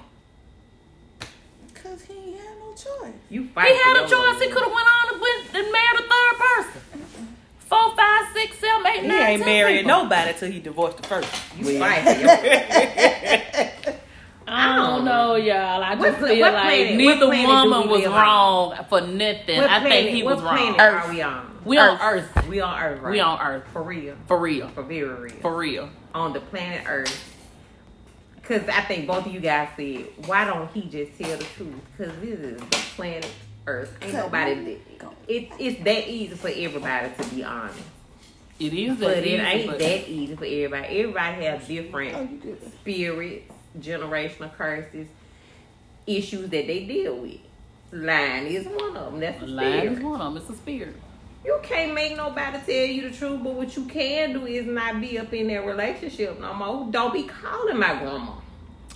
Cause 1.74 2.02
he 2.02 2.12
ain't 2.14 2.36
had 2.40 2.58
no 2.58 2.72
choice. 2.74 3.14
You 3.30 3.46
fight. 3.48 3.68
He 3.68 3.74
had 3.74 3.96
a 3.96 4.08
for 4.08 4.14
your 4.14 4.32
choice. 4.32 4.42
He 4.42 4.48
could 4.50 4.62
have 4.62 4.72
went 4.72 4.86
on 4.86 5.12
and 5.14 5.20
went 5.22 5.54
and 5.54 5.72
married 5.72 6.00
a 6.00 6.02
third 6.02 6.38
person. 6.38 6.80
Four, 7.60 7.96
five, 7.96 8.32
six, 8.34 8.58
seven, 8.58 8.86
eight, 8.88 9.02
He 9.02 9.08
nine, 9.08 9.20
ain't 9.20 9.42
ten 9.42 9.46
marrying 9.48 9.84
people. 9.84 10.02
nobody 10.02 10.32
till 10.38 10.50
he 10.50 10.58
divorced 10.60 10.96
the 10.98 11.02
first. 11.04 11.32
You 11.56 11.78
fight 11.78 12.02
for 12.02 12.20
your 12.20 13.96
I 14.52 14.74
don't 14.74 14.98
um, 15.00 15.04
know, 15.04 15.36
y'all. 15.36 15.80
I 15.82 15.94
just 15.94 16.00
What 16.20 16.28
feel 16.28 16.40
what 16.40 16.52
like 16.54 16.62
planet- 16.64 16.96
neither 16.96 17.26
what 17.28 17.34
planet 17.36 17.46
do 17.64 17.70
woman 17.70 17.88
was 17.88 18.00
live 18.02 18.12
on? 18.12 18.20
wrong 18.20 18.84
for 18.88 19.00
nothing. 19.02 19.58
What 19.60 19.70
I 19.70 19.78
planet, 19.78 19.90
think 19.92 20.10
he 20.10 20.22
was 20.24 20.42
wrong. 20.42 20.56
planet 20.74 20.80
are 20.80 21.08
we 21.08 21.22
on? 21.22 21.58
We 21.64 21.78
on 21.78 21.98
Earth. 22.00 22.46
We 22.48 22.60
on 22.60 22.82
Earth, 22.82 23.00
right? 23.00 23.12
We 23.12 23.20
on 23.20 23.40
Earth. 23.40 23.64
For 23.72 23.82
real. 23.82 24.16
For 24.26 24.36
real. 24.38 24.68
For 24.70 24.82
very 24.82 25.08
real. 25.08 25.36
For 25.40 25.56
real. 25.56 25.88
on 26.14 26.32
the 26.32 26.40
planet 26.40 26.82
Earth. 26.88 27.36
Because 28.50 28.68
I 28.68 28.80
think 28.80 29.06
both 29.06 29.26
of 29.26 29.32
you 29.32 29.38
guys 29.38 29.68
said, 29.76 30.06
why 30.26 30.44
don't 30.44 30.68
he 30.72 30.82
just 30.82 31.16
tell 31.16 31.36
the 31.38 31.44
truth? 31.44 31.72
Because 31.96 32.12
this 32.20 32.36
is 32.40 32.58
the 32.60 32.66
planet 32.96 33.30
Earth. 33.68 33.96
Ain't 34.02 34.12
nobody. 34.12 34.76
It, 35.28 35.52
it's 35.60 35.84
that 35.84 36.08
easy 36.08 36.34
for 36.34 36.48
everybody 36.48 37.10
to 37.16 37.28
be 37.32 37.44
honest. 37.44 37.78
It 38.58 38.74
is 38.74 38.98
But 38.98 39.06
that 39.06 39.18
it 39.18 39.26
easy, 39.28 39.36
ain't 39.40 39.70
but- 39.70 39.78
that 39.78 40.08
easy 40.08 40.34
for 40.34 40.44
everybody. 40.46 40.98
Everybody 40.98 41.44
has 41.44 41.62
Oh, 41.62 41.66
different 41.68 42.30
you 42.32 42.38
good. 42.38 42.72
spirits, 42.72 43.52
generational 43.78 44.52
curses, 44.56 45.06
issues 46.08 46.50
that 46.50 46.66
they 46.66 46.84
deal 46.86 47.18
with. 47.18 47.38
Lying 47.92 48.48
is 48.48 48.66
one 48.66 48.96
of 48.96 49.12
them. 49.12 49.20
That's 49.20 49.40
a 49.42 49.46
Lying 49.46 49.92
is 49.92 50.00
one 50.00 50.20
of 50.20 50.34
them. 50.34 50.42
It's 50.42 50.50
a 50.50 50.56
spirit. 50.60 50.96
You 51.44 51.58
can't 51.62 51.94
make 51.94 52.16
nobody 52.16 52.58
tell 52.66 52.84
you 52.86 53.08
the 53.10 53.16
truth, 53.16 53.42
but 53.42 53.54
what 53.54 53.74
you 53.76 53.84
can 53.86 54.32
do 54.34 54.44
is 54.44 54.66
not 54.66 55.00
be 55.00 55.18
up 55.18 55.32
in 55.32 55.46
that 55.48 55.64
relationship 55.64 56.38
no 56.40 56.52
more. 56.52 56.88
Don't 56.90 57.14
be 57.14 57.22
calling 57.22 57.78
my 57.78 57.94
grandma. 57.98 58.32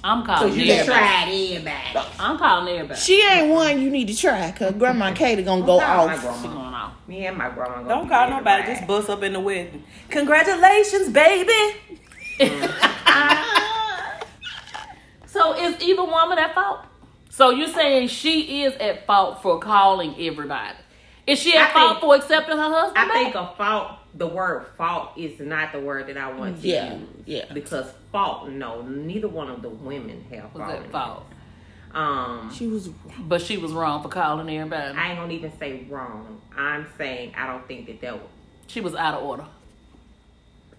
I'm 0.06 0.22
calling 0.26 0.48
Cause 0.50 0.56
you 0.58 0.66
just 0.66 0.80
everybody. 0.80 1.00
tried 1.00 1.72
everybody. 1.88 2.08
I'm 2.20 2.36
calling 2.38 2.74
everybody. 2.74 3.00
She 3.00 3.22
ain't 3.26 3.50
one 3.50 3.80
you 3.80 3.88
need 3.90 4.08
to 4.08 4.16
try. 4.16 4.52
Cause 4.52 4.74
Grandma 4.74 5.12
Katie 5.14 5.42
gonna 5.42 5.62
go 5.64 5.80
Don't 5.80 5.88
my 5.88 6.14
off. 6.14 6.42
She 6.42 6.46
going 6.48 6.56
off. 6.58 6.92
Me 7.08 7.26
and 7.26 7.38
my 7.38 7.48
grandma. 7.48 7.76
gonna 7.76 7.88
Don't 7.88 8.08
call 8.10 8.28
nobody. 8.28 8.62
ride. 8.62 8.66
Just 8.76 8.86
bust 8.86 9.08
up 9.08 9.22
in 9.22 9.32
the 9.32 9.40
wedding. 9.40 9.82
Congratulations, 10.10 11.08
baby. 11.08 11.76
So 15.26 15.52
is 15.60 15.82
either 15.82 16.04
woman 16.04 16.38
at 16.38 16.54
fault? 16.54 16.80
So 17.28 17.50
you're 17.50 17.66
saying 17.66 18.06
she 18.06 18.62
is 18.62 18.74
at 18.76 19.04
fault 19.04 19.42
for 19.42 19.58
calling 19.58 20.14
everybody? 20.16 20.76
Is 21.26 21.38
she 21.38 21.56
at 21.56 21.70
I 21.70 21.72
fault 21.72 21.88
think- 21.92 22.00
for 22.00 22.14
accepting 22.16 22.56
her 22.56 22.62
husband? 22.70 22.98
I 22.98 23.04
back? 23.08 23.14
think 23.14 23.34
a 23.34 23.46
fault. 23.56 23.92
The 24.16 24.26
word 24.26 24.66
fault 24.78 25.10
is 25.16 25.40
not 25.40 25.72
the 25.72 25.80
word 25.80 26.06
that 26.06 26.16
I 26.16 26.30
want 26.32 26.60
to 26.62 26.68
Yeah, 26.68 26.94
use. 26.94 27.08
yeah. 27.26 27.52
Because 27.52 27.92
fault, 28.12 28.48
no, 28.48 28.82
neither 28.82 29.26
one 29.28 29.48
of 29.50 29.60
the 29.62 29.68
women 29.70 30.24
have 30.30 30.54
was 30.54 30.62
fault. 30.62 30.90
fault. 30.92 31.24
Um, 31.92 32.52
She 32.54 32.66
was 32.68 32.88
but 33.20 33.40
she 33.40 33.56
was 33.56 33.72
wrong 33.72 34.02
for 34.02 34.08
calling 34.08 34.48
everybody. 34.56 34.96
I 34.96 35.10
ain't 35.10 35.18
gonna 35.18 35.32
even 35.32 35.56
say 35.58 35.84
wrong. 35.88 36.40
I'm 36.56 36.86
saying 36.98 37.32
I 37.36 37.46
don't 37.46 37.66
think 37.66 37.86
that 37.86 38.00
that. 38.02 38.20
she 38.66 38.80
was 38.80 38.94
out 38.94 39.14
of 39.14 39.24
order. 39.24 39.46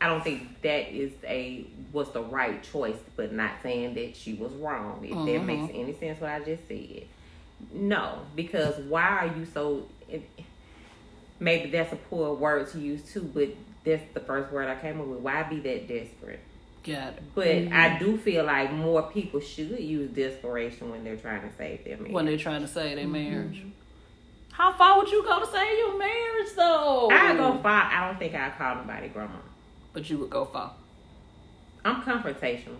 I 0.01 0.07
don't 0.07 0.23
think 0.23 0.61
that 0.61 0.93
is 0.93 1.11
a 1.25 1.65
was 1.93 2.11
the 2.11 2.21
right 2.21 2.61
choice, 2.63 2.97
but 3.15 3.31
not 3.33 3.51
saying 3.63 3.95
that 3.95 4.15
she 4.15 4.33
was 4.33 4.51
wrong. 4.53 4.99
If 5.03 5.11
that 5.11 5.17
Mhm. 5.17 5.45
makes 5.45 5.73
any 5.73 5.93
sense, 5.93 6.19
what 6.21 6.29
I 6.31 6.39
just 6.41 6.67
said. 6.67 7.03
No, 7.73 8.19
because 8.35 8.77
why 8.89 9.03
are 9.07 9.27
you 9.27 9.45
so? 9.45 9.83
It, 10.15 10.45
maybe 11.39 11.69
that's 11.69 11.93
a 11.93 11.97
poor 11.97 12.33
word 12.33 12.69
to 12.71 12.79
use 12.79 13.01
too, 13.11 13.21
but 13.33 13.49
that's 13.83 14.03
the 14.13 14.19
first 14.19 14.51
word 14.51 14.67
I 14.67 14.79
came 14.79 14.99
up 15.01 15.07
with. 15.07 15.19
Why 15.19 15.43
be 15.43 15.59
that 15.59 15.87
desperate? 15.87 16.39
Got 16.83 17.13
it. 17.13 17.23
But 17.33 17.47
Mm-hmm. 17.47 17.73
I 17.73 17.97
do 17.99 18.17
feel 18.17 18.45
like 18.45 18.71
more 18.71 19.03
people 19.03 19.39
should 19.39 19.79
use 19.79 20.09
desperation 20.11 20.91
when 20.91 21.03
they're 21.03 21.17
trying 21.17 21.41
to 21.41 21.55
save 21.57 21.83
their 21.83 21.97
marriage. 21.97 22.11
When 22.13 22.25
they're 22.25 22.37
trying 22.37 22.61
to 22.61 22.67
save 22.67 22.95
their 22.97 23.07
marriage. 23.07 23.63
How 24.51 24.71
far 24.73 24.97
would 24.99 25.09
you 25.11 25.23
go 25.23 25.39
to 25.39 25.45
save 25.47 25.77
your 25.77 25.97
marriage, 25.97 26.47
though? 26.55 27.09
I 27.11 27.35
go 27.35 27.57
far. 27.61 27.83
I 27.91 28.07
don't 28.07 28.17
think 28.19 28.33
I'd 28.35 28.57
call 28.57 28.75
nobody 28.75 29.09
grandma. 29.09 29.33
but 29.93 30.09
you 30.09 30.17
would 30.19 30.29
go 30.29 30.45
far. 30.45 30.71
I'm 31.83 32.01
confrontational. 32.03 32.77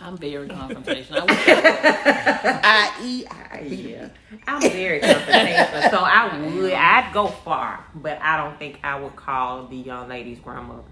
I'm 0.00 0.16
very 0.16 0.48
confrontational. 0.48 1.18
I 1.18 1.24
would- 1.24 2.64
I 2.64 2.92
eat. 3.04 3.26
I. 3.52 3.60
Yeah, 3.62 4.08
I'm 4.46 4.60
very 4.62 5.00
confrontational. 5.00 5.90
so 5.90 5.98
I 5.98 6.38
would, 6.54 6.72
I'd 6.72 7.10
go 7.12 7.26
far, 7.26 7.84
but 7.94 8.18
I 8.22 8.36
don't 8.38 8.58
think 8.58 8.78
I 8.82 8.98
would 8.98 9.14
call 9.16 9.66
the 9.66 9.76
young 9.76 10.08
lady's 10.08 10.38
grandmother. 10.38 10.82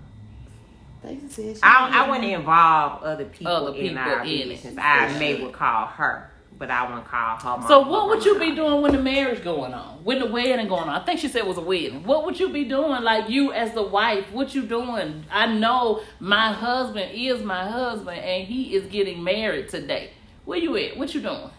They 1.03 1.19
said 1.29 1.57
she 1.57 1.63
I, 1.63 2.05
I 2.05 2.11
wouldn't 2.11 2.27
involve 2.31 3.03
other 3.05 3.25
people, 3.25 3.53
Other 3.53 3.77
in 3.79 3.97
our 3.97 4.23
in 4.25 4.29
it. 4.29 4.49
business. 4.49 4.75
I 4.79 5.17
may 5.19 5.41
would 5.43 5.53
call 5.55 5.87
her, 5.87 6.31
but 6.59 6.71
I 6.71 6.89
wouldn't 6.89 7.07
call 7.07 7.37
her. 7.37 7.69
So 7.69 7.89
what 7.89 8.09
would 8.09 8.25
you 8.25 8.39
be 8.39 8.55
doing 8.55 8.83
when 8.83 8.93
the 8.93 9.01
marriage 9.01 9.45
going 9.45 9.73
on? 9.73 10.03
When 10.05 10.19
the 10.19 10.27
wedding 10.27 10.67
going 10.67 10.89
on? 10.89 11.01
I 11.01 11.05
think 11.05 11.21
she 11.21 11.29
said 11.29 11.41
it 11.43 11.47
was 11.47 11.57
a 11.57 11.63
wedding. 11.63 12.03
What 12.05 12.25
would 12.27 12.39
you 12.39 12.49
be 12.49 12.65
doing? 12.65 13.03
Like 13.03 13.29
you 13.31 13.53
as 13.53 13.73
the 13.73 13.83
wife, 13.83 14.31
what 14.33 14.55
you 14.55 14.63
doing? 14.63 15.25
I 15.31 15.47
know 15.47 16.03
my 16.19 16.53
husband 16.53 17.13
is 17.15 17.43
my 17.43 17.69
husband 17.69 18.19
and 18.19 18.47
he 18.47 18.75
is 18.75 18.85
getting 18.87 19.23
married 19.23 19.69
today. 19.69 20.11
Where 20.45 20.59
you 20.59 20.77
at? 20.77 20.97
What 20.97 21.15
you 21.15 21.21
doing? 21.21 21.51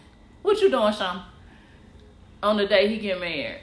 What 0.42 0.60
you 0.60 0.70
doing, 0.70 0.92
Sean? 0.92 1.22
On 2.42 2.56
the 2.56 2.66
day 2.66 2.88
he 2.88 2.98
get 2.98 3.20
married. 3.20 3.60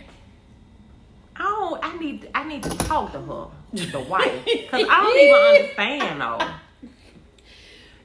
I 1.35 1.43
don't. 1.43 1.85
I 1.85 1.97
need. 1.97 2.29
I 2.33 2.47
need 2.47 2.63
to 2.63 2.69
talk 2.69 3.11
to 3.11 3.19
her, 3.21 3.47
the 3.73 3.99
wife, 4.09 4.43
because 4.45 4.87
I 4.89 5.01
don't 5.03 5.19
even 5.19 5.61
understand 5.61 6.21
though. 6.21 6.39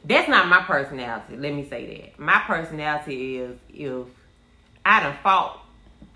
That's 0.05 0.29
not 0.29 0.49
my 0.49 0.63
personality. 0.63 1.37
Let 1.37 1.55
me 1.55 1.69
say 1.69 1.87
that. 1.87 2.19
My 2.19 2.43
personality 2.47 3.39
is 3.39 3.59
if 3.69 4.07
I 4.85 5.01
done 5.03 5.17
fought. 5.23 5.61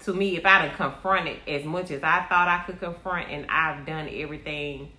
To 0.04 0.12
me, 0.12 0.36
if 0.36 0.44
I 0.44 0.66
done 0.66 0.76
confronted 0.76 1.38
as 1.46 1.64
much 1.64 1.90
as 1.90 2.02
I 2.02 2.26
thought 2.28 2.48
I 2.48 2.64
could 2.66 2.78
confront, 2.80 3.30
and 3.30 3.46
I've 3.48 3.86
done 3.86 4.08
everything 4.12 4.92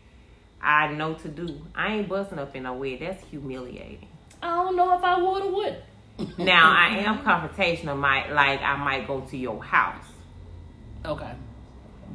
I 0.62 0.88
know 0.88 1.13
to 1.15 1.28
do, 1.28 1.62
I 1.76 1.95
ain't 1.95 2.10
busting 2.10 2.39
up 2.39 2.56
in 2.56 2.63
no 2.63 2.73
way. 2.73 2.97
That's 2.97 3.23
humiliating. 3.26 4.08
I 4.41 4.56
don't 4.56 4.76
know 4.76 4.97
if 4.97 5.04
I 5.04 5.21
would 5.21 5.43
or 5.43 5.52
would. 5.52 6.38
Now 6.38 6.71
I 6.71 6.97
am 7.06 7.19
confrontational. 7.19 7.97
Might 7.97 8.32
like 8.32 8.62
I 8.62 8.76
might 8.78 9.08
go 9.08 9.21
to 9.21 9.38
your 9.38 9.62
house. 9.63 10.06
Okay. 11.06 11.32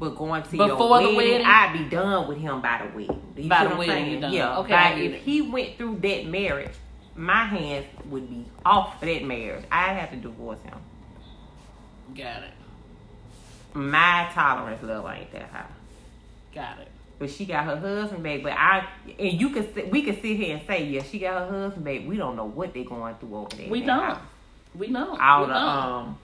But 0.02 0.16
going 0.16 0.42
to 0.42 0.50
Before 0.50 0.66
your 0.66 0.76
the 0.76 0.84
wedding, 1.14 1.16
wedding? 1.16 1.46
I'd 1.46 1.72
be 1.74 1.84
done 1.88 2.26
with 2.26 2.38
him 2.38 2.60
by 2.60 2.78
the 2.84 2.86
wedding. 2.98 3.22
You 3.36 3.48
By 3.48 3.66
the 3.68 3.76
wedding, 3.76 3.86
saying? 3.94 4.10
you 4.10 4.20
done. 4.20 4.32
Yeah. 4.32 4.58
Okay, 4.58 4.72
Like, 4.74 4.96
if 4.98 5.12
it. 5.12 5.20
he 5.22 5.42
went 5.42 5.78
through 5.78 6.00
that 6.00 6.26
marriage, 6.26 6.72
my 7.14 7.44
hands 7.44 7.86
would 8.06 8.28
be 8.28 8.44
off 8.66 8.98
for 8.98 9.06
that 9.06 9.22
marriage. 9.22 9.64
I'd 9.70 9.92
have 9.96 10.10
to 10.10 10.16
divorce 10.16 10.58
him. 10.64 10.76
Got 12.16 12.42
it. 12.42 12.50
My 13.74 14.28
tolerance 14.34 14.82
level 14.82 15.08
ain't 15.08 15.30
that 15.34 15.48
high. 15.50 15.66
Got 16.52 16.80
it. 16.80 16.88
But 17.20 17.30
she 17.30 17.44
got 17.46 17.64
her 17.66 17.76
husband 17.76 18.24
back. 18.24 18.42
But 18.42 18.54
I 18.54 18.88
and 19.20 19.40
you 19.40 19.50
could 19.50 19.72
sit- 19.72 19.92
we 19.92 20.02
could 20.02 20.16
sit 20.20 20.36
here 20.36 20.56
and 20.56 20.66
say, 20.66 20.84
yeah, 20.84 21.04
she 21.04 21.20
got 21.20 21.48
her 21.48 21.60
husband 21.66 21.84
back. 21.84 22.00
We 22.04 22.16
don't 22.16 22.34
know 22.34 22.46
what 22.46 22.74
they're 22.74 22.82
going 22.82 23.14
through 23.20 23.36
over 23.36 23.54
there. 23.56 23.70
We 23.70 23.82
don't. 23.82 24.00
house. 24.02 24.18
We 24.74 24.88
know. 24.88 25.16
All 25.16 25.42
we 25.42 25.46
the 25.46 25.52
know. 25.52 25.58
um, 25.68 26.18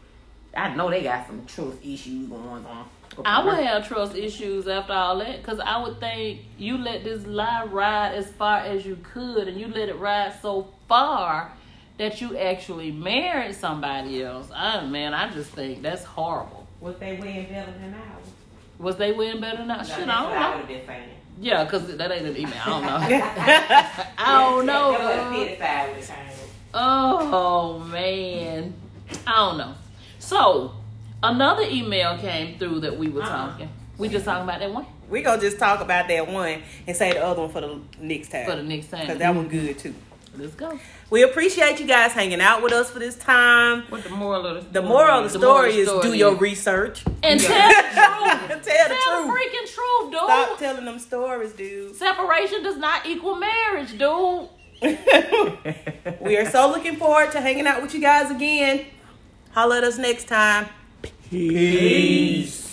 I 0.56 0.74
know 0.74 0.90
they 0.90 1.04
got 1.04 1.28
some 1.28 1.46
trust 1.46 1.78
issues 1.84 2.28
going 2.28 2.66
on. 2.66 2.88
I 3.24 3.44
would 3.44 3.58
have 3.58 3.86
trust 3.88 4.14
issues 4.14 4.68
after 4.68 4.92
all 4.92 5.18
that 5.18 5.38
because 5.42 5.58
I 5.60 5.82
would 5.82 5.98
think 6.00 6.40
you 6.56 6.78
let 6.78 7.04
this 7.04 7.26
lie 7.26 7.64
ride 7.64 8.14
as 8.14 8.30
far 8.30 8.58
as 8.58 8.86
you 8.86 8.96
could 9.02 9.48
and 9.48 9.58
you 9.60 9.66
let 9.68 9.88
it 9.88 9.96
ride 9.98 10.34
so 10.40 10.68
far 10.88 11.52
that 11.98 12.20
you 12.20 12.36
actually 12.38 12.92
married 12.92 13.54
somebody 13.56 14.22
else. 14.22 14.48
I 14.54 14.84
man, 14.86 15.14
I 15.14 15.30
just 15.30 15.50
think 15.50 15.82
that's 15.82 16.04
horrible. 16.04 16.66
Was 16.80 16.96
they 16.98 17.16
way 17.16 17.46
better 17.50 17.72
than 17.72 17.94
ours? 17.94 18.30
Was 18.78 18.96
they 18.96 19.10
winning 19.12 19.40
better 19.40 19.56
than 19.58 19.68
that? 19.68 19.78
That's 19.78 19.94
Shit, 19.98 20.08
I 20.08 20.12
I 20.12 20.22
don't 20.22 20.30
would 20.30 20.34
know. 20.36 20.58
have 20.58 20.68
been 20.68 20.86
saying. 20.86 21.08
Yeah, 21.40 21.64
because 21.64 21.96
that 21.96 22.12
ain't 22.12 22.26
an 22.26 22.36
email. 22.36 22.52
I 22.64 22.66
don't 22.68 22.82
know. 22.86 22.98
I 24.18 24.40
don't 24.50 24.66
know. 24.66 24.92
That 24.92 25.00
girl. 25.00 25.30
was 25.30 25.40
a 25.42 25.46
pit 25.46 25.58
side 25.58 25.96
with 25.96 26.08
time. 26.08 26.32
Oh 26.74 27.78
man, 27.80 28.74
I 29.26 29.34
don't 29.36 29.58
know. 29.58 29.74
So 30.20 30.74
another 31.22 31.62
email 31.62 32.16
came 32.18 32.58
through 32.58 32.80
that 32.80 32.96
we 32.96 33.08
were 33.08 33.22
Uh-uh. 33.22 33.50
talking. 33.50 33.68
We 33.96 34.08
just 34.08 34.24
talking 34.24 34.44
about 34.44 34.60
that 34.60 34.72
one 34.72 34.86
We 35.10 35.22
gonna 35.22 35.40
just 35.40 35.58
talk 35.58 35.80
about 35.80 36.06
that 36.08 36.28
one 36.30 36.62
and 36.86 36.96
say 36.96 37.12
the 37.14 37.24
other 37.24 37.40
one 37.42 37.50
for 37.50 37.60
the 37.60 37.80
next 38.00 38.28
time. 38.30 38.46
for 38.48 38.54
the 38.56 38.62
next 38.62 38.88
time. 38.90 39.06
Cause 39.06 39.18
that 39.18 39.34
one 39.34 39.48
mm-hmm. 39.48 39.66
good 39.66 39.78
too. 39.78 39.94
Let's 40.36 40.54
go. 40.54 40.78
We 41.10 41.24
appreciate 41.24 41.80
you 41.80 41.86
guys 41.86 42.12
hanging 42.12 42.40
out 42.40 42.62
with 42.62 42.72
us 42.72 42.90
for 42.90 43.00
this 43.00 43.16
time. 43.16 43.82
What 43.88 44.04
the 44.04 44.10
moral 44.10 44.46
of 44.46 44.54
the 44.54 44.60
story? 44.60 44.72
The 44.72 44.82
moral 44.82 45.24
of 45.24 45.32
the 45.32 45.38
The 45.38 45.44
moral 45.46 45.58
story 45.62 45.72
the 45.72 45.78
is 45.80 45.88
story 45.88 46.02
do 46.02 46.14
your 46.14 46.34
is- 46.34 46.40
research. 46.40 47.04
And 47.24 47.40
Yeah. 47.40 47.48
tell 47.48 48.24
the 48.24 48.54
truth. 48.54 48.64
Tell 48.64 48.88
the 48.88 48.94
Tell 48.94 49.22
the 49.22 49.26
truth. 49.26 49.38
freaking 49.40 49.74
truth, 49.74 50.10
dude. 50.12 50.20
Stop 50.20 50.58
telling 50.58 50.84
them 50.84 50.98
stories, 51.00 51.52
dude. 51.54 51.96
Separation 51.96 52.62
does 52.62 52.76
not 52.76 53.04
equal 53.06 53.34
marriage, 53.34 53.98
dude. 53.98 54.48
we 56.20 56.36
are 56.36 56.48
so 56.48 56.68
looking 56.70 56.96
forward 56.96 57.32
to 57.32 57.40
hanging 57.40 57.66
out 57.66 57.82
with 57.82 57.92
you 57.94 58.00
guys 58.00 58.30
again. 58.30 58.86
Holla 59.50 59.78
at 59.78 59.84
us 59.84 59.98
next 59.98 60.28
time. 60.28 60.68
Peace. 61.30 62.67